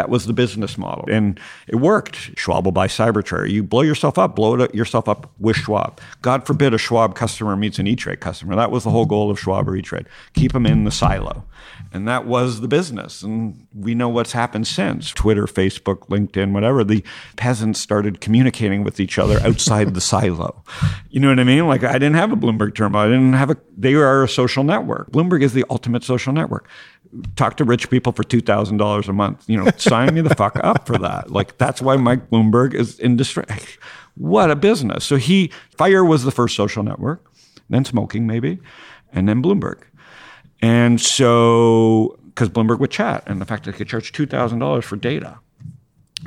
[0.00, 1.04] that was the business model.
[1.10, 2.38] And it worked.
[2.38, 6.00] Schwab will buy cybertray you blow yourself up blow yourself up with schwab.
[6.22, 8.56] God forbid a schwab customer meets an e-trade customer.
[8.56, 10.06] That was the whole goal of schwab or e-trade.
[10.32, 11.44] Keep them in the silo.
[11.92, 13.22] And that was the business.
[13.22, 15.10] And we know what's happened since.
[15.10, 16.82] Twitter facebook linkedin whatever.
[16.82, 17.04] The
[17.36, 20.64] peasants started communicating with each other outside the silo.
[21.10, 21.66] You know what i mean?
[21.66, 23.02] Like i didn't have a bloomberg terminal.
[23.02, 25.10] I didn't have a they are a social network.
[25.10, 26.66] Bloomberg is the ultimate social network
[27.36, 29.48] talk to rich people for two thousand dollars a month.
[29.48, 31.30] You know, sign me the fuck up for that.
[31.30, 33.66] Like that's why Mike Bloomberg is in distress.
[34.16, 35.04] What a business!
[35.04, 37.30] So he Fire was the first social network,
[37.68, 38.58] then smoking maybe,
[39.12, 39.82] and then Bloomberg.
[40.62, 44.58] And so because Bloomberg would chat, and the fact that they could charge two thousand
[44.58, 45.38] dollars for data.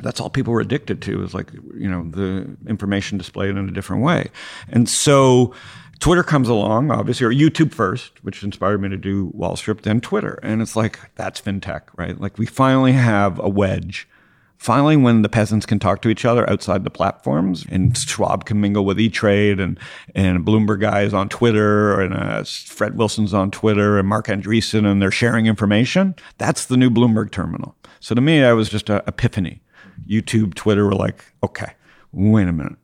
[0.02, 3.70] That's all people were addicted to is like, you know, the information displayed in a
[3.70, 4.28] different way.
[4.68, 5.54] And so
[6.00, 10.00] Twitter comes along, obviously, or YouTube first, which inspired me to do Wall Strip, then
[10.00, 10.38] Twitter.
[10.42, 12.20] And it's like, that's fintech, right?
[12.20, 14.08] Like we finally have a wedge.
[14.56, 18.60] Finally, when the peasants can talk to each other outside the platforms and Schwab can
[18.60, 19.78] mingle with E-Trade and,
[20.14, 25.02] and Bloomberg guys on Twitter and uh, Fred Wilson's on Twitter and Marc Andreessen and
[25.02, 27.76] they're sharing information, that's the new Bloomberg terminal.
[28.00, 29.60] So to me, that was just an epiphany.
[30.08, 31.74] YouTube, Twitter were like, okay,
[32.12, 32.76] wait a minute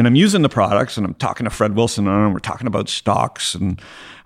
[0.00, 2.88] and I'm using the products and I'm talking to Fred Wilson and we're talking about
[2.88, 3.78] stocks and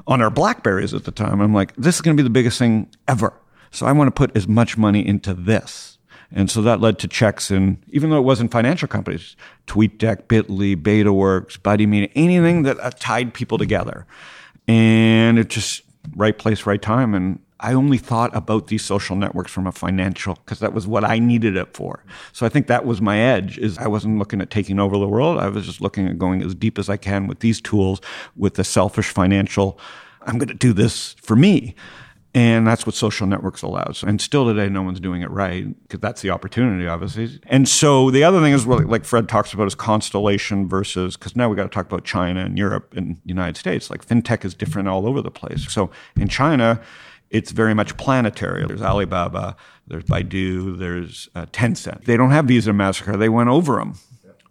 [0.07, 1.41] on our Blackberries at the time.
[1.41, 3.33] I'm like, this is going to be the biggest thing ever.
[3.73, 5.99] So I want to put as much money into this.
[6.31, 9.35] And so that led to checks in, even though it wasn't financial companies,
[9.67, 14.07] TweetDeck, Bitly, BetaWorks, Buddy Media, anything that uh, tied people together.
[14.69, 15.83] And it just
[16.15, 17.15] right place, right time.
[17.15, 21.05] And I only thought about these social networks from a financial because that was what
[21.05, 22.05] I needed it for.
[22.33, 25.09] So I think that was my edge is I wasn't looking at taking over the
[25.09, 25.38] world.
[25.38, 28.01] I was just looking at going as deep as I can with these tools
[28.37, 29.79] with the selfish financial
[30.27, 31.75] I'm going to do this for me.
[32.37, 34.03] And that's what social networks allows.
[34.03, 37.40] And still today, no one's doing it right because that's the opportunity, obviously.
[37.47, 41.37] And so the other thing is, really, like Fred talks about, is constellation versus, because
[41.37, 43.88] now we got to talk about China and Europe and United States.
[43.88, 45.71] Like fintech is different all over the place.
[45.73, 46.81] So in China,
[47.31, 48.67] it's very much planetary.
[48.67, 49.57] There's Alibaba,
[49.87, 52.05] there's Baidu, there's uh, Tencent.
[52.05, 53.19] They don't have Visa Mastercard.
[53.19, 53.99] They went over them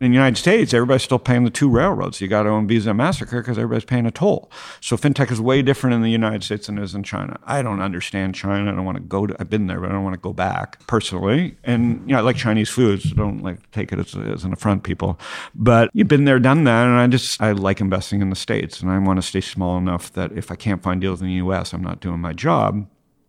[0.01, 2.19] in the United States, everybody's still paying the two railroads.
[2.19, 4.51] You got to own Visa and MasterCard because everybody's paying a toll.
[4.81, 7.39] So fintech is way different in the United States than it is in China.
[7.45, 8.71] I don't understand China.
[8.71, 10.33] I don't want to go to, I've been there, but I don't want to go
[10.33, 11.57] back personally.
[11.63, 14.53] And, you know, I like Chinese food, so don't like take it as, as an
[14.53, 15.19] affront, people.
[15.55, 16.85] But you've been there, done that.
[16.85, 19.77] And I just, I like investing in the States and I want to stay small
[19.77, 22.87] enough that if I can't find deals in the US, I'm not doing my job.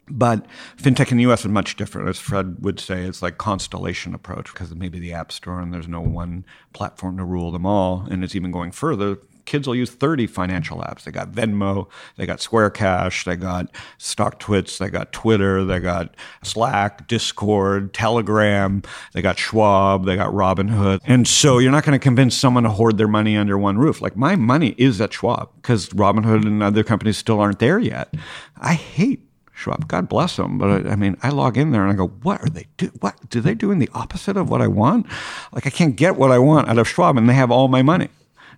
[0.09, 2.09] But fintech in the US is much different.
[2.09, 5.89] As Fred would say, it's like constellation approach because maybe the App Store and there's
[5.89, 8.07] no one platform to rule them all.
[8.11, 9.19] And it's even going further.
[9.47, 11.03] Kids will use 30 financial apps.
[11.03, 16.15] They got Venmo, they got Square Cash, they got StockTwits, they got Twitter, they got
[16.43, 21.01] Slack, Discord, Telegram, they got Schwab, they got Robinhood.
[21.05, 24.01] And so you're not going to convince someone to hoard their money under one roof.
[24.01, 28.15] Like my money is at Schwab because Robinhood and other companies still aren't there yet.
[28.57, 29.87] I hate Schwab.
[29.89, 30.59] God bless them.
[30.59, 32.89] But I, I, mean, I log in there and I go, what are they do?
[33.01, 35.07] What do they doing the opposite of what I want?
[35.53, 37.83] Like I can't get what I want out of Schwab, and they have all my
[37.83, 38.09] money.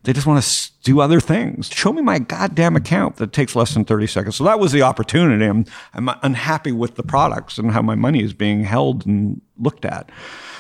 [0.03, 1.69] They just want to do other things.
[1.69, 4.37] Show me my goddamn account that takes less than 30 seconds.
[4.37, 5.45] So that was the opportunity.
[5.45, 9.85] I'm, I'm unhappy with the products and how my money is being held and looked
[9.85, 10.11] at.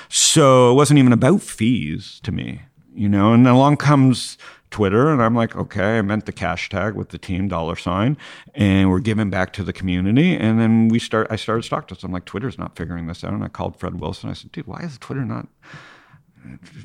[0.08, 4.36] So it wasn't even about fees to me, you know, and then along comes
[4.76, 8.18] Twitter, and I'm like, okay, I meant the cash tag with the team dollar sign,
[8.54, 10.36] and we're giving back to the community.
[10.36, 11.28] And then we start.
[11.30, 12.04] I started StockTwits.
[12.04, 13.32] I'm like, Twitter's not figuring this out.
[13.32, 14.28] And I called Fred Wilson.
[14.28, 15.48] I said, dude, why is Twitter not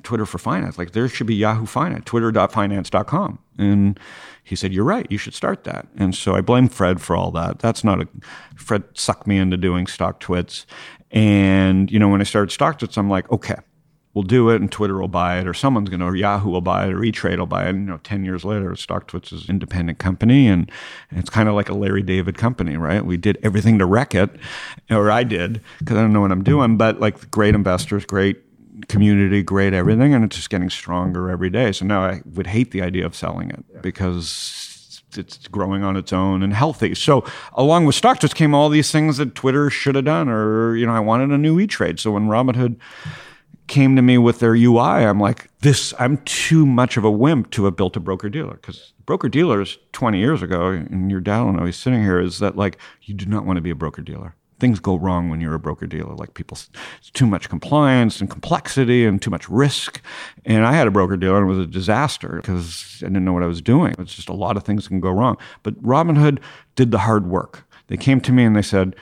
[0.04, 0.78] Twitter for finance?
[0.78, 3.40] Like there should be Yahoo Finance, Twitter.finance.com.
[3.58, 4.00] And
[4.42, 5.06] he said, you're right.
[5.10, 5.90] You should start that.
[5.98, 7.60] And so I blame Fred for all that.
[7.60, 8.08] That's not a
[8.56, 10.66] Fred sucked me into doing stock StockTwits.
[11.12, 13.58] And you know, when I started stock StockTwits, I'm like, okay
[14.14, 16.62] will do it and Twitter will buy it or someone's going to, or Yahoo will
[16.62, 17.70] buy it or E-Trade will buy it.
[17.70, 20.70] And, you know, 10 years later, StockTwits is an independent company and,
[21.10, 23.06] and it's kind of like a Larry David company, right?
[23.06, 24.30] We did everything to wreck it,
[24.90, 28.42] or I did because I don't know what I'm doing, but like great investors, great
[28.88, 30.14] community, great everything.
[30.14, 31.72] And it's just getting stronger every day.
[31.72, 36.14] So now I would hate the idea of selling it because it's growing on its
[36.14, 36.96] own and healthy.
[36.96, 40.86] So along with StockTwits came all these things that Twitter should have done, or you
[40.86, 42.00] know, I wanted a new E Trade.
[42.00, 42.78] So when Robinhood
[43.72, 47.52] came to me with their UI, I'm like, this, I'm too much of a wimp
[47.52, 48.56] to have built a broker dealer.
[48.56, 52.40] Because broker dealers 20 years ago, and your dad will know he's sitting here, is
[52.40, 54.36] that like, you do not want to be a broker dealer.
[54.60, 56.14] Things go wrong when you're a broker dealer.
[56.14, 56.58] Like people,
[57.00, 60.02] it's too much compliance and complexity and too much risk.
[60.46, 63.34] And I had a broker dealer and it was a disaster because I didn't know
[63.34, 63.96] what I was doing.
[64.00, 65.38] It's just a lot of things can go wrong.
[65.64, 66.40] But Robinhood
[66.76, 67.66] did the hard work.
[67.88, 68.98] They came to me and they said,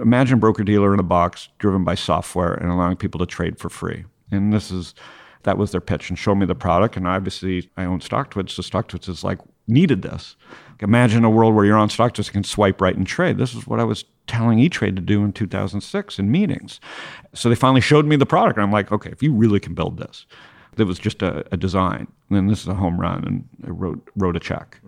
[0.00, 3.68] imagine broker dealer in a box driven by software and allowing people to trade for
[3.68, 4.04] free.
[4.30, 4.94] And this is
[5.44, 6.96] that was their pitch and show me the product.
[6.96, 10.36] And obviously, I own StockTwits, so StockTwits is like needed this.
[10.80, 13.38] Imagine a world where you're on StockTwits and can swipe right and trade.
[13.38, 16.80] This is what I was telling E-Trade to do in 2006 in meetings.
[17.34, 19.74] So they finally showed me the product, and I'm like, okay, if you really can
[19.74, 20.26] build this,
[20.76, 22.08] that was just a, a design.
[22.30, 24.80] then this is a home run, and I wrote wrote a check,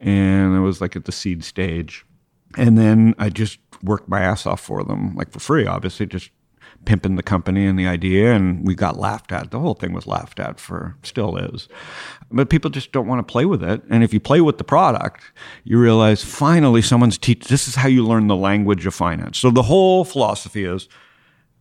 [0.00, 2.04] and it was like at the seed stage,
[2.56, 6.30] and then I just worked my ass off for them, like for free, obviously, just
[6.84, 8.32] pimping the company and the idea.
[8.32, 9.50] And we got laughed at.
[9.50, 11.68] The whole thing was laughed at for, still is.
[12.30, 13.82] But people just don't want to play with it.
[13.90, 15.22] And if you play with the product,
[15.64, 17.48] you realize finally someone's teach.
[17.48, 19.38] This is how you learn the language of finance.
[19.38, 20.88] So the whole philosophy is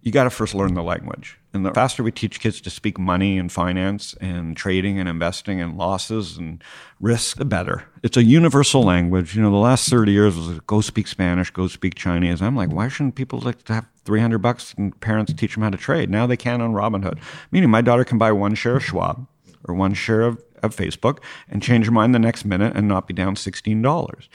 [0.01, 1.38] you got to first learn the language.
[1.51, 5.59] And the faster we teach kids to speak money and finance and trading and investing
[5.59, 6.63] and losses and
[6.99, 7.85] risk, the better.
[8.03, 9.35] It's a universal language.
[9.35, 12.41] You know, the last 30 years was go speak Spanish, go speak Chinese.
[12.41, 15.71] I'm like, why shouldn't people like to have 300 bucks and parents teach them how
[15.71, 16.11] to trade?
[16.11, 17.17] Now they can on Robinhood.
[17.51, 19.25] Meaning my daughter can buy one share of Schwab
[19.67, 21.17] or one share of, of Facebook
[21.49, 24.27] and change her mind the next minute and not be down $16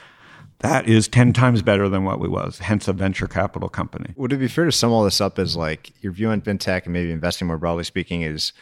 [0.59, 4.13] that is 10 times better than what we was, hence a venture capital company.
[4.15, 6.83] Would it be fair to sum all this up as like your view on fintech
[6.85, 8.53] and maybe investing more broadly speaking is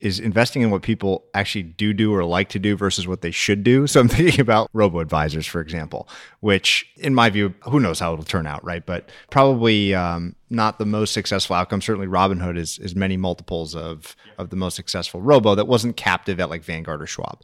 [0.00, 3.30] is investing in what people actually do do or like to do versus what they
[3.30, 3.86] should do.
[3.86, 6.08] So I'm thinking about robo advisors, for example,
[6.40, 8.84] which in my view, who knows how it'll turn out, right?
[8.84, 11.82] But probably um, not the most successful outcome.
[11.82, 16.40] Certainly Robinhood is, is many multiples of, of the most successful robo that wasn't captive
[16.40, 17.42] at like Vanguard or Schwab.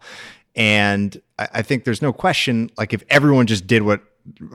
[0.56, 4.00] And I, I think there's no question, like if everyone just did what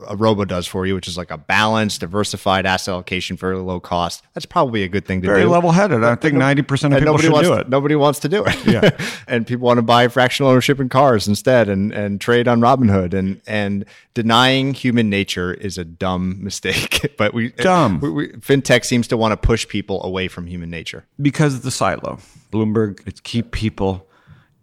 [0.06, 3.80] a robo does for you, which is like a balanced, diversified asset allocation, very low
[3.80, 5.48] cost, that's probably a good thing to Very do.
[5.48, 6.04] level headed.
[6.04, 7.68] I think 90% of and people nobody should wants do it.
[7.68, 8.66] nobody wants to do it.
[8.66, 8.90] Yeah.
[9.28, 13.14] and people want to buy fractional ownership in cars instead and and trade on Robinhood
[13.14, 13.84] and and
[14.14, 17.14] denying human nature is a dumb mistake.
[17.18, 18.00] but we Dumb.
[18.00, 21.06] we, we, fintech seems to want to push people away from human nature.
[21.20, 22.18] because of the silo.
[22.52, 24.06] Bloomberg, it's keep people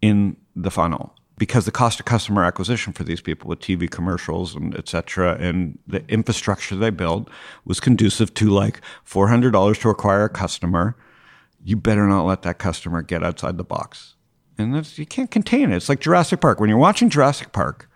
[0.02, 4.56] in the funnel because the cost of customer acquisition for these people with TV commercials
[4.56, 7.30] and et cetera, and the infrastructure they built
[7.66, 10.96] was conducive to like $400 to acquire a customer.
[11.64, 14.16] You better not let that customer get outside the box.
[14.58, 15.78] And you can't contain it.
[15.78, 16.60] It's like Jurassic Park.
[16.60, 17.90] When you're watching Jurassic Park,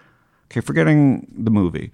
[0.46, 1.92] okay, forgetting the movie,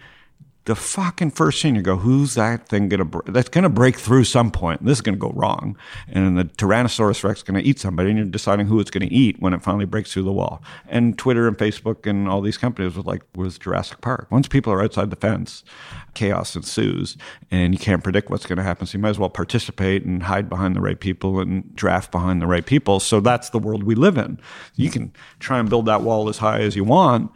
[0.70, 3.10] the fucking first scene, you go, who's that thing gonna?
[3.26, 4.86] That's gonna break through some point.
[4.86, 5.76] This is gonna go wrong,
[6.08, 9.38] and the Tyrannosaurus Rex is gonna eat somebody, and you're deciding who it's gonna eat
[9.40, 10.62] when it finally breaks through the wall.
[10.88, 14.28] And Twitter and Facebook and all these companies was like, was Jurassic Park.
[14.30, 15.64] Once people are outside the fence,
[16.14, 17.18] chaos ensues,
[17.50, 18.86] and you can't predict what's gonna happen.
[18.86, 22.44] So you might as well participate and hide behind the right people and draft behind
[22.44, 23.00] the right people.
[23.00, 24.40] So that's the world we live in.
[24.76, 27.32] You can try and build that wall as high as you want.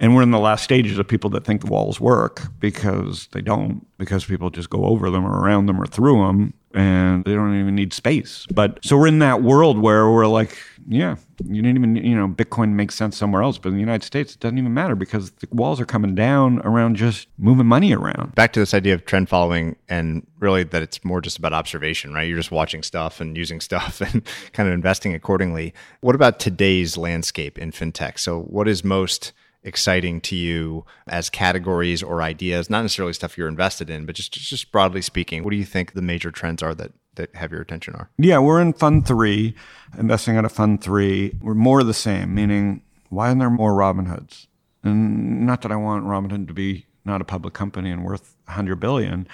[0.00, 3.40] And we're in the last stages of people that think the walls work because they
[3.40, 7.34] don't, because people just go over them or around them or through them and they
[7.34, 8.46] don't even need space.
[8.52, 10.56] But so we're in that world where we're like,
[10.86, 13.58] yeah, you didn't even, you know, Bitcoin makes sense somewhere else.
[13.58, 16.60] But in the United States, it doesn't even matter because the walls are coming down
[16.60, 18.34] around just moving money around.
[18.34, 22.12] Back to this idea of trend following and really that it's more just about observation,
[22.12, 22.28] right?
[22.28, 25.74] You're just watching stuff and using stuff and kind of investing accordingly.
[26.00, 28.18] What about today's landscape in fintech?
[28.18, 33.48] So what is most exciting to you as categories or ideas, not necessarily stuff you're
[33.48, 36.74] invested in, but just just broadly speaking, what do you think the major trends are
[36.74, 38.10] that that have your attention are?
[38.18, 39.54] Yeah, we're in fund three,
[39.98, 41.36] investing out of fund three.
[41.42, 44.46] We're more the same, meaning why aren't there more Robinhoods?
[44.82, 48.76] And not that I want Robinhood to be not a public company and worth 100
[48.76, 49.26] billion,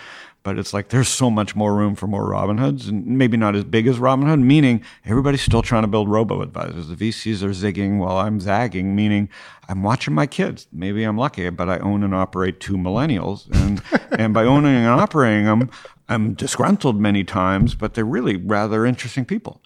[0.44, 3.64] but it's like there's so much more room for more Robinhoods and maybe not as
[3.64, 6.88] big as Robinhood, meaning everybody's still trying to build robo advisors.
[6.88, 9.30] The VCs are zigging while I'm zagging, meaning
[9.68, 10.68] I'm watching my kids.
[10.70, 13.50] Maybe I'm lucky, but I own and operate two millennials.
[13.54, 13.82] And,
[14.18, 15.70] and by owning and operating them,
[16.08, 19.62] I'm disgruntled many times, but they're really rather interesting people.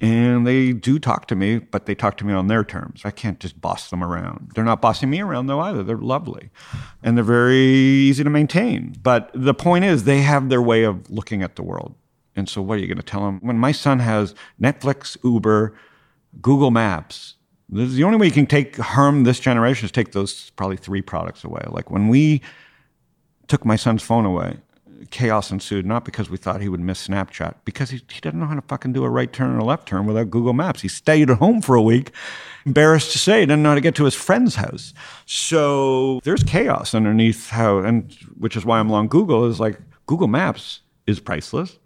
[0.00, 3.02] And they do talk to me, but they talk to me on their terms.
[3.04, 4.52] I can't just boss them around.
[4.54, 5.82] They're not bossing me around, though, either.
[5.82, 6.50] They're lovely.
[7.02, 8.94] And they're very easy to maintain.
[9.02, 11.96] But the point is, they have their way of looking at the world.
[12.36, 13.40] And so, what are you going to tell them?
[13.42, 15.74] When my son has Netflix, Uber,
[16.40, 17.34] Google Maps,
[17.68, 20.76] this is the only way you can take harm this generation is take those probably
[20.76, 21.62] three products away.
[21.68, 22.42] Like when we
[23.48, 24.58] took my son's phone away,
[25.10, 28.46] chaos ensued, not because we thought he would miss Snapchat, because he, he didn't know
[28.46, 30.82] how to fucking do a right turn and a left turn without Google Maps.
[30.82, 32.12] He stayed at home for a week,
[32.66, 34.92] embarrassed to say, he didn't know how to get to his friend's house.
[35.26, 40.28] So there's chaos underneath how, and which is why I'm long Google, is like Google
[40.28, 41.78] Maps is priceless,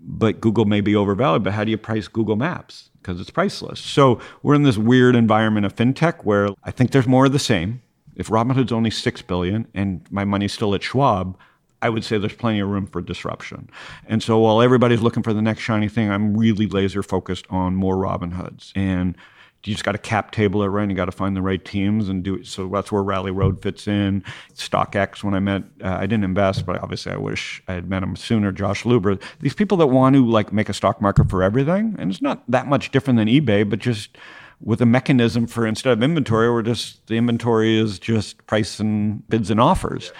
[0.00, 1.44] but Google may be overvalued.
[1.44, 2.90] But how do you price Google Maps?
[3.00, 3.80] Because it's priceless.
[3.80, 7.38] So we're in this weird environment of fintech where I think there's more of the
[7.38, 7.82] same.
[8.16, 11.38] If Robinhood's only six billion and my money's still at Schwab,
[11.80, 13.70] I would say there's plenty of room for disruption.
[14.06, 17.76] And so while everybody's looking for the next shiny thing, I'm really laser focused on
[17.76, 18.72] more Robinhoods.
[18.74, 19.16] And
[19.64, 20.82] you just got to cap table it right.
[20.82, 22.46] And you got to find the right teams and do it.
[22.46, 24.22] So that's where Rally Road fits in.
[24.54, 28.02] StockX, when I met, uh, I didn't invest, but obviously I wish I had met
[28.02, 28.52] him sooner.
[28.52, 32.10] Josh Luber, these people that want to like make a stock market for everything, and
[32.10, 34.16] it's not that much different than eBay, but just
[34.60, 39.28] with a mechanism for instead of inventory, we're just the inventory is just price and
[39.28, 40.12] bids and offers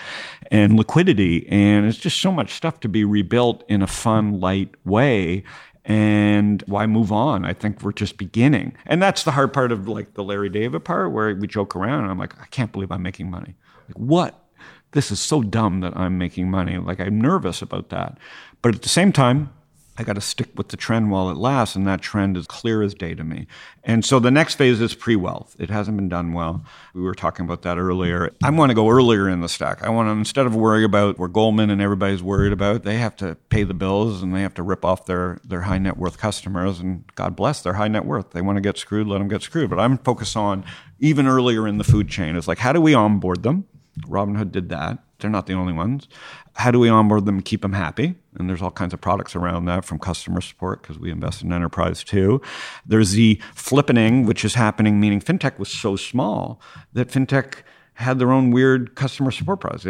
[0.48, 1.46] and liquidity.
[1.48, 5.44] And it's just so much stuff to be rebuilt in a fun, light way.
[5.84, 7.44] And why move on?
[7.44, 8.74] I think we're just beginning.
[8.86, 12.02] And that's the hard part of like the Larry David part where we joke around
[12.02, 13.54] and I'm like, I can't believe I'm making money.
[13.88, 14.44] Like, what?
[14.92, 16.78] This is so dumb that I'm making money.
[16.78, 18.18] Like, I'm nervous about that.
[18.62, 19.50] But at the same time,
[19.98, 22.82] I got to stick with the trend while it lasts, and that trend is clear
[22.82, 23.48] as day to me.
[23.82, 25.56] And so the next phase is pre wealth.
[25.58, 26.64] It hasn't been done well.
[26.94, 28.32] We were talking about that earlier.
[28.42, 29.82] I want to go earlier in the stack.
[29.82, 33.16] I want to, instead of worry about where Goldman and everybody's worried about, they have
[33.16, 36.18] to pay the bills and they have to rip off their, their high net worth
[36.18, 36.78] customers.
[36.78, 38.30] And God bless their high net worth.
[38.30, 39.68] They want to get screwed, let them get screwed.
[39.68, 40.64] But I'm focused on
[41.00, 42.36] even earlier in the food chain.
[42.36, 43.66] It's like, how do we onboard them?
[44.06, 44.98] Robinhood did that.
[45.20, 46.08] They're not the only ones.
[46.54, 48.14] How do we onboard them and keep them happy?
[48.38, 51.52] And there's all kinds of products around that from customer support because we invest in
[51.52, 52.40] enterprise too.
[52.86, 56.60] There's the flippening, which is happening, meaning fintech was so small
[56.92, 57.62] that fintech
[57.94, 59.84] had their own weird customer support products.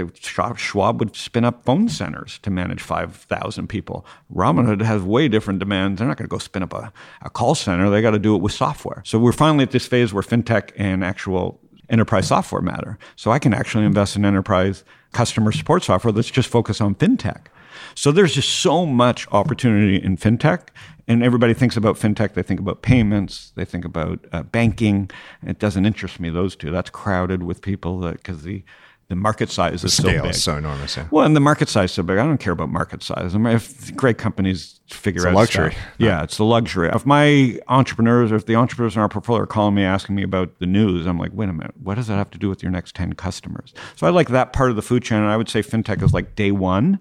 [0.56, 4.06] Schwab would spin up phone centers to manage 5,000 people.
[4.34, 5.98] Robinhood has way different demands.
[5.98, 6.90] They're not going to go spin up a,
[7.20, 7.90] a call center.
[7.90, 9.02] They got to do it with software.
[9.04, 12.98] So we're finally at this phase where fintech and actual enterprise software matter.
[13.16, 17.46] So I can actually invest in enterprise customer support software Let's just focus on fintech.
[17.94, 20.68] So there's just so much opportunity in fintech.
[21.06, 25.10] And everybody thinks about fintech, they think about payments, they think about uh, banking.
[25.42, 26.70] It doesn't interest me, those two.
[26.70, 28.62] That's crowded with people because the
[29.08, 30.22] the market size is so big.
[30.26, 30.96] is so enormous.
[30.96, 31.06] Yeah.
[31.10, 32.18] Well, and the market size is so big.
[32.18, 33.34] I don't care about market size.
[33.34, 35.70] I mean, if great companies figure It's out luxury.
[35.72, 36.90] stuff- yeah, it's the luxury.
[36.92, 40.22] If my entrepreneurs or if the entrepreneurs in our portfolio are calling me asking me
[40.22, 42.62] about the news, I'm like, wait a minute, what does that have to do with
[42.62, 43.72] your next 10 customers?
[43.96, 45.18] So I like that part of the food chain.
[45.20, 46.98] And I would say fintech is like day one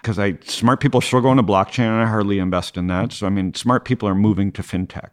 [0.00, 3.12] because I smart people are still going to blockchain and I hardly invest in that.
[3.12, 5.10] So I mean, smart people are moving to fintech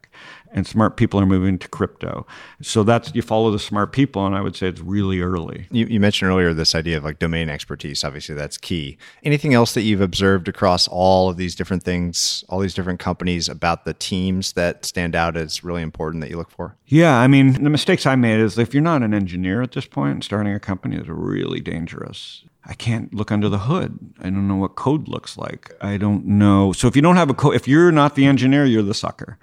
[0.51, 2.25] and smart people are moving to crypto.
[2.61, 5.67] So that's you follow the smart people, and I would say it's really early.
[5.71, 8.03] You, you mentioned earlier this idea of like domain expertise.
[8.03, 8.97] Obviously, that's key.
[9.23, 13.47] Anything else that you've observed across all of these different things, all these different companies
[13.47, 16.75] about the teams that stand out as really important that you look for?
[16.87, 19.85] Yeah, I mean, the mistakes I made is if you're not an engineer at this
[19.85, 22.43] point, starting a company is really dangerous.
[22.65, 23.97] I can't look under the hood.
[24.19, 25.73] I don't know what code looks like.
[25.81, 26.71] I don't know.
[26.73, 29.37] So if you don't have a code, if you're not the engineer, you're the sucker.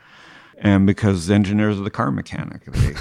[0.59, 2.95] And because engineers are the car mechanic, they,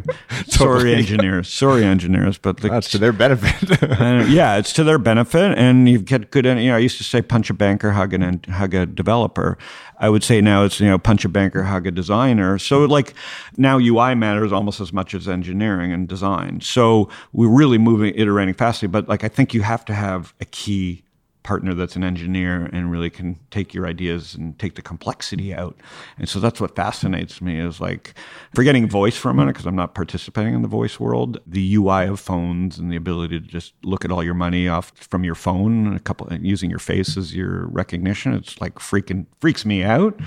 [0.46, 3.82] sorry engineers, sorry engineers, but the, That's to their benefit.
[4.00, 6.46] uh, yeah, it's to their benefit, and you get good.
[6.46, 9.58] You know, I used to say punch a banker, hug an hug a developer.
[9.98, 12.58] I would say now it's you know punch a banker, hug a designer.
[12.58, 13.12] So like
[13.58, 16.62] now UI matters almost as much as engineering and design.
[16.62, 18.88] So we're really moving, iterating fastly.
[18.88, 21.04] But like I think you have to have a key
[21.42, 25.76] partner that's an engineer and really can take your ideas and take the complexity out.
[26.18, 28.14] And so that's what fascinates me is like
[28.54, 32.06] forgetting voice for a minute because I'm not participating in the voice world, the UI
[32.06, 35.34] of phones and the ability to just look at all your money off from your
[35.34, 38.34] phone, a couple using your face as your recognition.
[38.34, 40.18] It's like freaking freaks me out.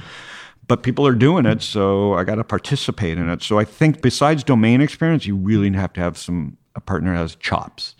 [0.68, 3.44] But people are doing it, so I got to participate in it.
[3.44, 7.36] So I think besides domain experience, you really have to have some a partner has
[7.36, 7.96] chops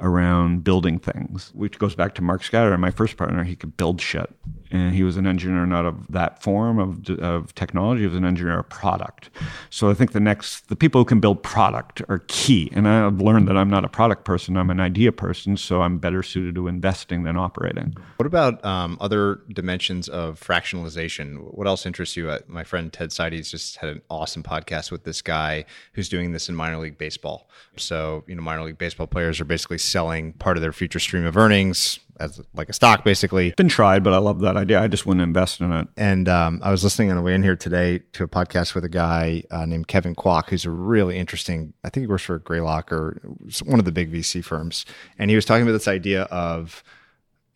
[0.00, 3.44] around building things, which goes back to Mark Scatter, my first partner.
[3.44, 4.30] He could build shit,
[4.70, 8.02] and he was an engineer not of that form of of technology.
[8.02, 9.30] He was an engineer of product.
[9.70, 12.70] So I think the next the people who can build product are key.
[12.72, 14.56] And I've learned that I'm not a product person.
[14.56, 15.56] I'm an idea person.
[15.56, 17.94] So I'm better suited to investing than operating.
[18.16, 21.54] What about um, other dimensions of fractionalization?
[21.54, 22.30] What else interests you?
[22.30, 26.32] Uh, my friend Ted Seides just had an awesome podcast with this guy who's doing
[26.32, 27.48] this in minor league baseball.
[27.76, 31.24] So, you know, minor league baseball players are basically selling part of their future stream
[31.24, 33.52] of earnings as like a stock, basically.
[33.56, 34.80] Been tried, but I love that idea.
[34.80, 35.88] I just wouldn't invest in it.
[35.96, 38.84] And um, I was listening on the way in here today to a podcast with
[38.84, 41.72] a guy uh, named Kevin Kwok, who's a really interesting.
[41.82, 43.20] I think he works for Greylock or
[43.64, 44.84] one of the big VC firms,
[45.18, 46.84] and he was talking about this idea of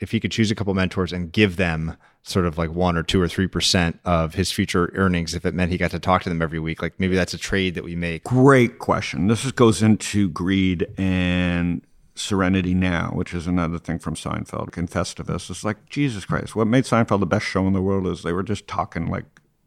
[0.00, 3.02] if he could choose a couple mentors and give them sort of like one or
[3.02, 6.22] two or three percent of his future earnings, if it meant he got to talk
[6.22, 8.24] to them every week, like maybe that's a trade that we make.
[8.24, 9.26] Great question.
[9.26, 11.82] This goes into greed and
[12.14, 15.50] Serenity Now, which is another thing from Seinfeld and Festivus.
[15.50, 18.32] It's like, Jesus Christ, what made Seinfeld the best show in the world is they
[18.32, 19.24] were just talking like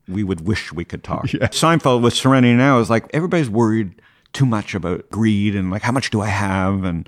[0.08, 1.28] we would wish we could talk.
[1.34, 1.48] Yeah.
[1.48, 4.02] Seinfeld with Serenity Now is like everybody's worried
[4.34, 7.08] too much about greed and like how much do I have and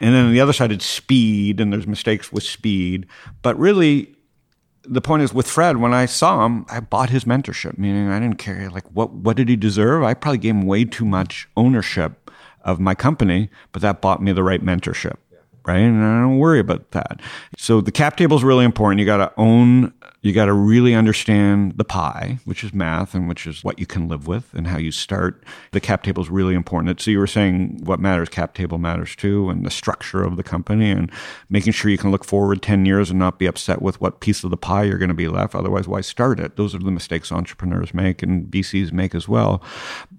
[0.00, 3.06] and then on the other side it's speed and there's mistakes with speed.
[3.42, 4.14] But really
[4.84, 8.20] the point is with Fred, when I saw him, I bought his mentorship, meaning I
[8.20, 10.04] didn't care like what what did he deserve?
[10.04, 12.25] I probably gave him way too much ownership
[12.66, 15.16] of my company, but that bought me the right mentorship.
[15.66, 15.78] Right.
[15.78, 17.20] And I don't worry about that.
[17.58, 19.00] So the cap table is really important.
[19.00, 19.92] You got to own,
[20.22, 23.84] you got to really understand the pie, which is math and which is what you
[23.84, 25.42] can live with and how you start.
[25.72, 27.00] The cap table is really important.
[27.00, 30.44] So you were saying what matters, cap table matters too, and the structure of the
[30.44, 31.10] company and
[31.50, 34.44] making sure you can look forward 10 years and not be upset with what piece
[34.44, 35.56] of the pie you're going to be left.
[35.56, 36.54] Otherwise, why start it?
[36.54, 39.60] Those are the mistakes entrepreneurs make and VCs make as well.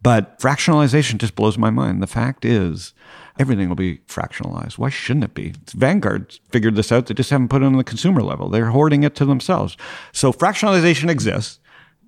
[0.01, 2.03] But fractionalization just blows my mind.
[2.03, 2.93] The fact is,
[3.39, 4.77] everything will be fractionalized.
[4.77, 5.53] Why shouldn't it be?
[5.73, 7.07] Vanguard figured this out.
[7.07, 8.49] They just haven't put it on the consumer level.
[8.49, 9.77] They're hoarding it to themselves.
[10.11, 11.59] So fractionalization exists.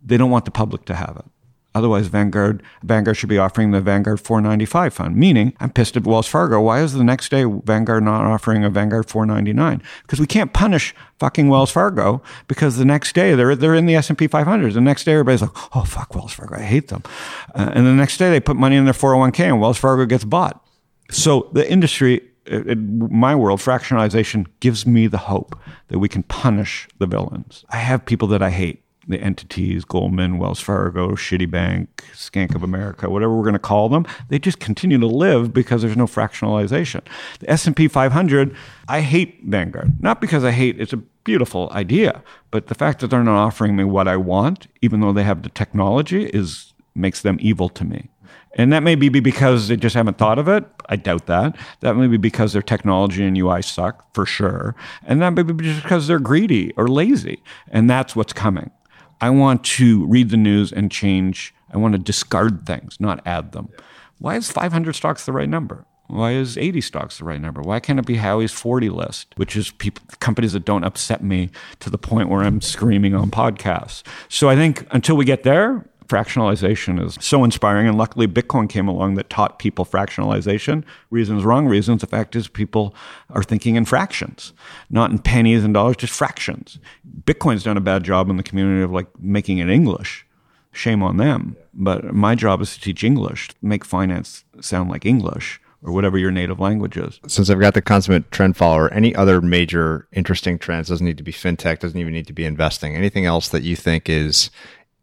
[0.04, 1.26] They don't want the public to have it.
[1.76, 5.16] Otherwise, Vanguard Vanguard should be offering the Vanguard 495 fund.
[5.16, 6.60] Meaning, I'm pissed at Wells Fargo.
[6.60, 9.84] Why is the next day Vanguard not offering a Vanguard 499?
[10.02, 13.96] Because we can't punish fucking Wells Fargo because the next day they're they're in the
[13.96, 14.74] S&P 500.
[14.74, 17.04] The next day everybody's like, oh fuck Wells Fargo, I hate them.
[17.54, 20.24] Uh, and the next day they put money in their 401k and Wells Fargo gets
[20.24, 20.66] bought.
[21.10, 26.24] So the industry, uh, in my world, fractionalization gives me the hope that we can
[26.24, 27.66] punish the villains.
[27.70, 32.62] I have people that I hate, the entities, Goldman, Wells Fargo, Shitty Bank, Skank of
[32.62, 34.06] America, whatever we're going to call them.
[34.28, 37.02] They just continue to live because there's no fractionalization.
[37.40, 38.56] The S&P 500,
[38.88, 43.08] I hate Vanguard, not because I hate it's a beautiful idea, but the fact that
[43.08, 47.22] they're not offering me what I want, even though they have the technology, is makes
[47.22, 48.10] them evil to me.
[48.54, 50.66] And that may be because they just haven't thought of it.
[50.88, 51.56] I doubt that.
[51.82, 54.76] That may be because their technology and UI suck, for sure.
[55.06, 57.44] And that may be just because they're greedy or lazy.
[57.70, 58.72] And that's what's coming.
[59.22, 61.54] I want to read the news and change.
[61.72, 63.70] I want to discard things, not add them.
[64.18, 65.86] Why is 500 stocks the right number?
[66.08, 67.62] Why is 80 stocks the right number?
[67.62, 71.52] Why can't it be Howie's 40 list, which is people, companies that don't upset me
[71.82, 74.02] to the point where I'm screaming on podcasts?
[74.28, 77.88] So I think until we get there, fractionalization is so inspiring.
[77.88, 80.84] And luckily, Bitcoin came along that taught people fractionalization.
[81.12, 82.02] Reasons, wrong reasons.
[82.02, 82.94] The fact is, people
[83.30, 84.52] are thinking in fractions,
[84.90, 86.80] not in pennies and dollars, just fractions.
[87.24, 90.26] Bitcoin's done a bad job in the community of like making it English.
[90.72, 91.56] Shame on them.
[91.74, 96.32] But my job is to teach English, make finance sound like English or whatever your
[96.32, 97.20] native language is.
[97.28, 101.24] Since I've got the consummate trend follower, any other major interesting trends doesn't need to
[101.24, 102.96] be fintech, doesn't even need to be investing.
[102.96, 104.52] Anything else that you think is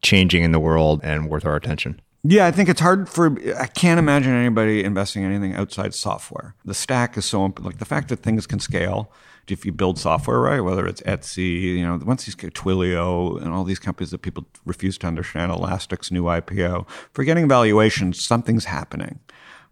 [0.03, 2.01] changing in the world and worth our attention?
[2.29, 3.37] Yeah, I think it's hard for.
[3.57, 6.57] I can't imagine anybody investing in anything outside software.
[6.65, 9.13] The stack is so like the fact that things can scale.
[9.49, 13.63] If you build software right, whether it's Etsy, you know, once these Twilio and all
[13.63, 19.21] these companies that people refuse to understand, Elastic's new IPO, forgetting valuation, something's happening.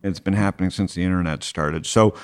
[0.05, 1.87] It's been happening since the internet started.
[1.87, 2.15] So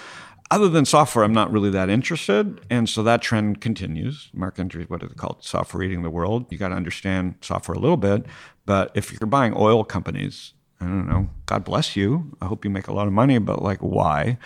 [0.51, 2.61] other than software, I'm not really that interested.
[2.68, 4.30] And so that trend continues.
[4.32, 5.44] Marc Andreessen, what is it called?
[5.44, 6.46] Software eating the world.
[6.51, 8.26] You got to understand software a little bit.
[8.66, 11.30] But if you're buying oil companies, I don't know.
[11.46, 12.36] God bless you.
[12.40, 14.38] I hope you make a lot of money, but like, why?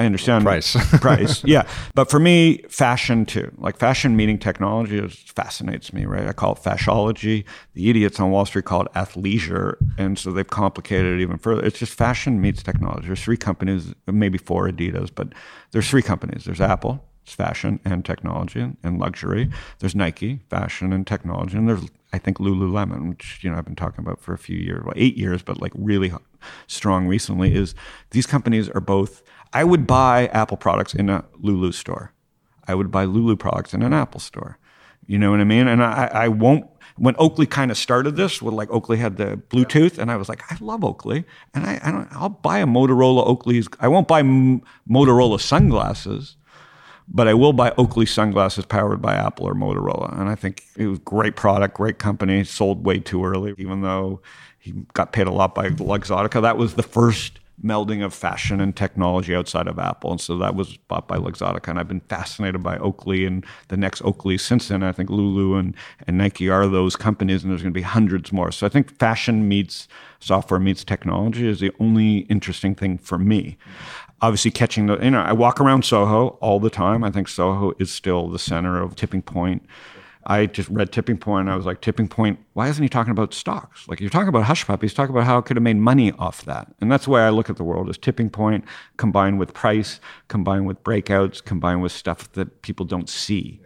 [0.00, 0.76] I understand price.
[1.00, 1.68] price, yeah.
[1.94, 3.52] But for me, fashion too.
[3.58, 6.26] Like fashion meeting technology is, fascinates me, right?
[6.26, 7.44] I call it fashology.
[7.74, 11.62] The idiots on Wall Street call it athleisure, and so they've complicated it even further.
[11.62, 13.08] It's just fashion meets technology.
[13.08, 15.34] There's three companies, maybe four Adidas, but
[15.72, 16.46] there's three companies.
[16.46, 19.50] There's Apple, it's fashion and technology and luxury.
[19.80, 23.76] There's Nike, fashion and technology, and there's I think Lululemon, which you know I've been
[23.76, 26.10] talking about for a few years, well, eight years, but like really
[26.66, 27.54] strong recently.
[27.54, 27.74] Is
[28.12, 29.22] these companies are both
[29.52, 32.12] I would buy Apple products in a Lulu store.
[32.68, 34.58] I would buy Lulu products in an Apple store.
[35.06, 35.66] You know what I mean?
[35.66, 36.66] And I, I won't.
[36.96, 40.28] When Oakley kind of started this, with like Oakley had the Bluetooth, and I was
[40.28, 42.08] like, I love Oakley, and I, I don't.
[42.12, 43.68] I'll buy a Motorola Oakley's.
[43.80, 46.36] I won't buy M- Motorola sunglasses,
[47.08, 50.16] but I will buy Oakley sunglasses powered by Apple or Motorola.
[50.20, 52.44] And I think it was great product, great company.
[52.44, 54.20] Sold way too early, even though
[54.58, 56.40] he got paid a lot by Luxottica.
[56.42, 60.12] That was the first melding of fashion and technology outside of Apple.
[60.12, 61.68] And so that was bought by Luxottica.
[61.68, 64.82] And I've been fascinated by Oakley and the next Oakley since then.
[64.82, 65.74] I think Lulu and,
[66.06, 68.50] and Nike are those companies, and there's going to be hundreds more.
[68.50, 69.88] So I think fashion meets
[70.20, 73.56] software meets technology is the only interesting thing for me.
[74.22, 77.02] Obviously, catching the, you know, I walk around Soho all the time.
[77.02, 79.66] I think Soho is still the center of tipping point
[80.30, 81.48] I just read Tipping Point.
[81.48, 83.88] I was like, Tipping Point, why isn't he talking about stocks?
[83.88, 86.44] Like, you're talking about hush puppies, talk about how it could have made money off
[86.44, 86.72] that.
[86.80, 88.64] And that's the way I look at the world is Tipping Point
[88.96, 93.60] combined with price, combined with breakouts, combined with stuff that people don't see.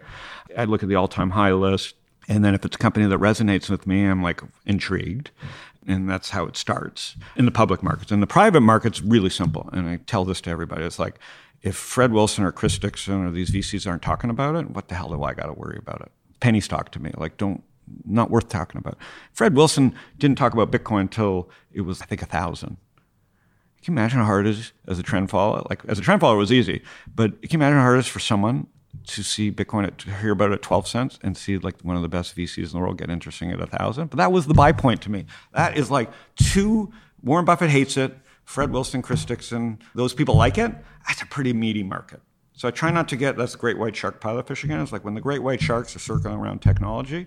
[0.57, 1.97] I look at the all time high list.
[2.29, 5.33] And then if it's a company that resonates with me, I'm like intrigued.
[5.87, 8.11] And that's how it starts in the public markets.
[8.11, 9.69] In the private markets, really simple.
[9.75, 10.85] And I tell this to everybody.
[10.85, 11.19] It's like,
[11.61, 14.95] if Fred Wilson or Chris Dixon or these VCs aren't talking about it, what the
[14.95, 16.11] hell do I got to worry about it?
[16.41, 17.13] Penny stock to me.
[17.17, 17.63] Like, don't
[18.05, 18.97] not worth talking about.
[19.33, 22.77] Fred Wilson didn't talk about Bitcoin until it was, I think, a thousand.
[23.83, 25.63] Can you imagine how hard it is as a trend follower?
[25.69, 26.83] Like as a trend follower, it was easy,
[27.15, 28.67] but can you imagine how hard it is for someone
[29.09, 31.95] to see Bitcoin at, to hear about it at 12 cents and see like one
[31.95, 34.09] of the best VCs in the world get interesting at a thousand?
[34.09, 35.27] But that was the buy point to me.
[35.53, 36.93] That is like two.
[37.23, 38.17] Warren Buffett hates it.
[38.45, 40.73] Fred Wilson, Chris Dixon, those people like it.
[41.07, 42.21] That's a pretty meaty market.
[42.55, 44.81] So I try not to get that's the great white shark pilot fish again.
[44.81, 47.27] It's like when the great white sharks are circling around technology,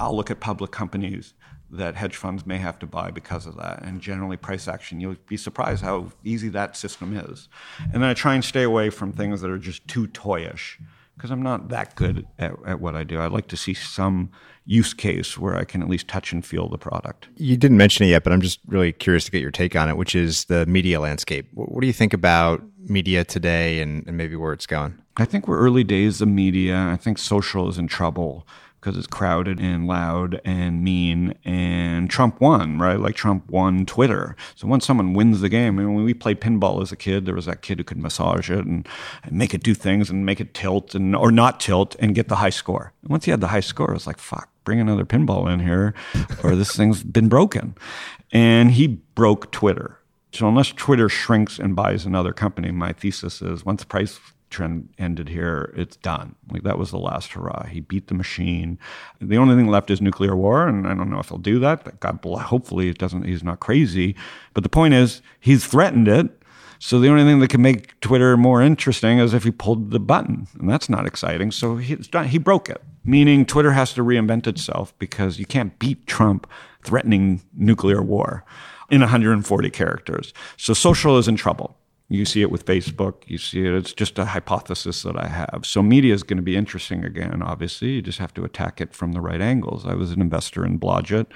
[0.00, 1.34] I'll look at public companies
[1.70, 3.82] that hedge funds may have to buy because of that.
[3.82, 7.48] And generally, price action, you'll be surprised how easy that system is.
[7.92, 10.78] And then I try and stay away from things that are just too toyish
[11.16, 13.20] because I'm not that good at, at, what I do.
[13.20, 14.30] I'd like to see some
[14.64, 17.28] use case where I can at least touch and feel the product.
[17.36, 19.88] You didn't mention it yet, but I'm just really curious to get your take on
[19.88, 21.48] it, which is the media landscape.
[21.54, 24.98] What do you think about media today and, and maybe where it's going?
[25.16, 26.88] I think we're early days of media.
[26.90, 28.46] I think social is in trouble
[28.82, 31.34] because it's crowded and loud and mean.
[31.44, 32.98] And Trump won, right?
[32.98, 34.34] Like Trump won Twitter.
[34.56, 37.24] So once someone wins the game, I mean, when we played pinball as a kid,
[37.24, 38.86] there was that kid who could massage it and,
[39.22, 42.28] and make it do things and make it tilt and or not tilt and get
[42.28, 42.92] the high score.
[43.02, 45.60] And once he had the high score, it was like, fuck, bring another pinball in
[45.60, 45.94] here,
[46.42, 47.76] or this thing's been broken.
[48.32, 49.98] And he broke Twitter.
[50.32, 54.18] So unless Twitter shrinks and buys another company, my thesis is once the price
[54.52, 55.74] trend ended here.
[55.76, 56.36] It's done.
[56.50, 57.66] Like that was the last hurrah.
[57.66, 58.78] He beat the machine.
[59.20, 61.98] The only thing left is nuclear war, and I don't know if he'll do that.
[62.00, 63.24] God, hopefully, it doesn't.
[63.24, 64.14] He's not crazy.
[64.54, 66.30] But the point is, he's threatened it.
[66.78, 70.00] So the only thing that can make Twitter more interesting is if he pulled the
[70.00, 71.52] button, and that's not exciting.
[71.52, 76.06] So he, he broke it, meaning Twitter has to reinvent itself because you can't beat
[76.06, 76.48] Trump
[76.82, 78.44] threatening nuclear war
[78.92, 80.34] in 140 characters.
[80.56, 81.76] So social is in trouble.
[82.08, 83.22] You see it with Facebook.
[83.26, 83.72] You see it.
[83.72, 85.60] It's just a hypothesis that I have.
[85.62, 87.40] So media is going to be interesting again.
[87.40, 89.86] Obviously, you just have to attack it from the right angles.
[89.86, 91.26] I was an investor in Blodget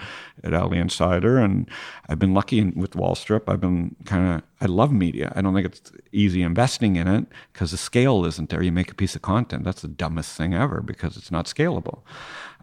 [0.45, 1.67] at Alley Insider, and
[2.11, 3.45] I've been lucky with Wallstrip.
[3.49, 4.43] I've been kind of.
[4.61, 5.33] I love media.
[5.35, 8.63] I don't think it's easy investing in it because the scale isn't there.
[8.63, 9.65] You make a piece of content.
[9.65, 12.03] That's the dumbest thing ever because it's not scalable.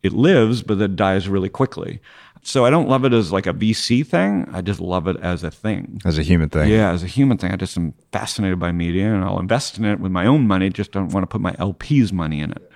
[0.03, 1.99] It lives, but it dies really quickly.
[2.43, 4.47] So I don't love it as like a VC thing.
[4.51, 6.01] I just love it as a thing.
[6.05, 6.69] As a human thing.
[6.69, 7.51] Yeah, as a human thing.
[7.51, 10.69] I just am fascinated by media and I'll invest in it with my own money.
[10.69, 12.69] Just don't want to put my LP's money in it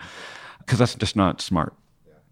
[0.59, 1.73] because that's just not smart.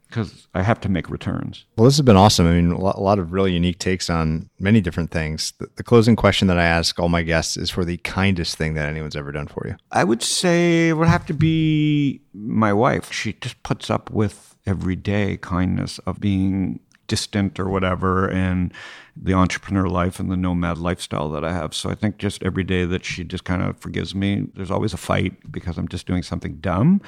[0.07, 1.65] Because I have to make returns.
[1.75, 2.47] Well, this has been awesome.
[2.47, 5.51] I mean, a lot of really unique takes on many different things.
[5.59, 8.75] The, the closing question that I ask all my guests is for the kindest thing
[8.75, 9.75] that anyone's ever done for you.
[9.91, 13.11] I would say it would have to be my wife.
[13.11, 18.73] She just puts up with everyday kindness of being distant or whatever and
[19.15, 21.73] the entrepreneur life and the nomad lifestyle that I have.
[21.73, 24.93] So I think just every day that she just kind of forgives me, there's always
[24.93, 27.01] a fight because I'm just doing something dumb.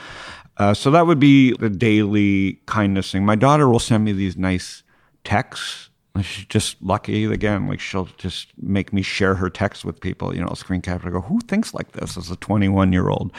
[0.57, 3.25] Uh, so that would be the daily kindness thing.
[3.25, 4.83] My daughter will send me these nice
[5.23, 5.89] texts
[6.21, 7.67] She's just lucky again.
[7.67, 10.35] Like she'll just make me share her text with people.
[10.35, 11.07] You know, screen capture.
[11.07, 13.31] I go, who thinks like this as a 21 year old?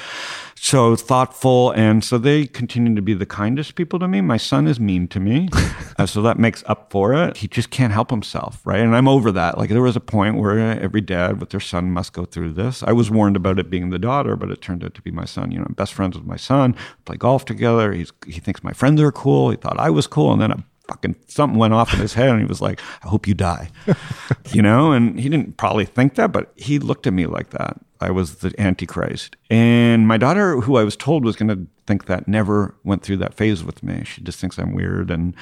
[0.54, 4.20] So thoughtful, and so they continue to be the kindest people to me.
[4.20, 5.48] My son is mean to me,
[5.98, 7.36] uh, so that makes up for it.
[7.36, 8.80] He just can't help himself, right?
[8.80, 9.56] And I'm over that.
[9.56, 12.82] Like there was a point where every dad with their son must go through this.
[12.82, 15.24] I was warned about it being the daughter, but it turned out to be my
[15.24, 15.50] son.
[15.50, 16.74] You know, I'm best friends with my son.
[17.04, 17.92] Play golf together.
[17.92, 19.50] He's he thinks my friends are cool.
[19.50, 22.30] He thought I was cool, and then a fucking something went off in his head
[22.30, 23.70] and he was like, I hope you die.
[24.52, 27.78] you know, and he didn't probably think that, but he looked at me like that.
[28.00, 29.36] I was the Antichrist.
[29.50, 33.16] And my daughter, who I was told was going to think that, never went through
[33.18, 34.04] that phase with me.
[34.04, 35.34] She just thinks I'm weird and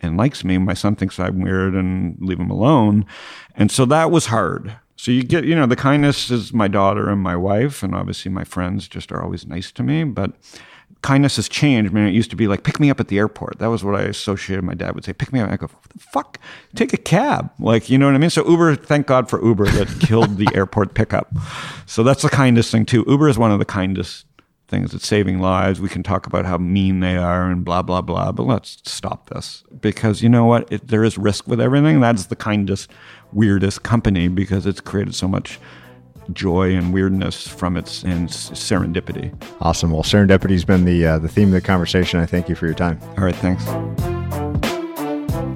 [0.00, 0.58] and likes me.
[0.58, 3.06] My son thinks I'm weird and leave him alone.
[3.54, 4.76] And so that was hard.
[4.96, 8.30] So you get, you know, the kindness is my daughter and my wife, and obviously
[8.30, 10.04] my friends just are always nice to me.
[10.04, 10.32] But
[11.04, 11.92] kindness has changed.
[11.92, 13.58] I mean, it used to be like, pick me up at the airport.
[13.58, 14.64] That was what I associated.
[14.64, 15.50] My dad would say, pick me up.
[15.50, 16.38] I go, fuck,
[16.74, 17.52] take a cab.
[17.60, 18.30] Like, you know what I mean?
[18.30, 21.30] So Uber, thank God for Uber that killed the airport pickup.
[21.84, 23.04] So that's the kindest thing too.
[23.06, 24.24] Uber is one of the kindest
[24.66, 24.94] things.
[24.94, 25.78] It's saving lives.
[25.78, 29.28] We can talk about how mean they are and blah, blah, blah, but let's stop
[29.28, 30.72] this because you know what?
[30.72, 32.00] It, there is risk with everything.
[32.00, 32.90] That's the kindest,
[33.30, 35.60] weirdest company because it's created so much
[36.32, 39.34] joy and weirdness from its and serendipity.
[39.60, 39.90] Awesome.
[39.90, 42.20] Well, serendipity's been the uh, the theme of the conversation.
[42.20, 42.98] I thank you for your time.
[43.16, 43.64] All right, thanks.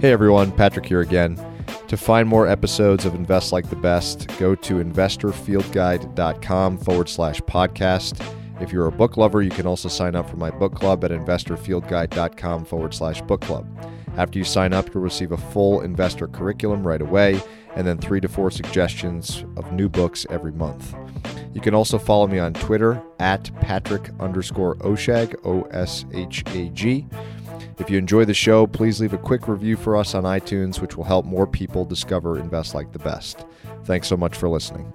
[0.00, 1.44] Hey everyone, Patrick here again.
[1.88, 8.34] To find more episodes of Invest Like the Best, go to investorfieldguide.com forward slash podcast.
[8.60, 11.12] If you're a book lover, you can also sign up for my book club at
[11.12, 13.66] investorfieldguide.com forward slash book club.
[14.16, 17.40] After you sign up, you'll receive a full investor curriculum right away
[17.78, 20.94] and then three to four suggestions of new books every month.
[21.54, 26.68] You can also follow me on Twitter at Patrick underscore Oshag, O S H A
[26.70, 27.06] G.
[27.78, 30.96] If you enjoy the show, please leave a quick review for us on iTunes, which
[30.96, 33.46] will help more people discover Invest Like the Best.
[33.84, 34.92] Thanks so much for listening.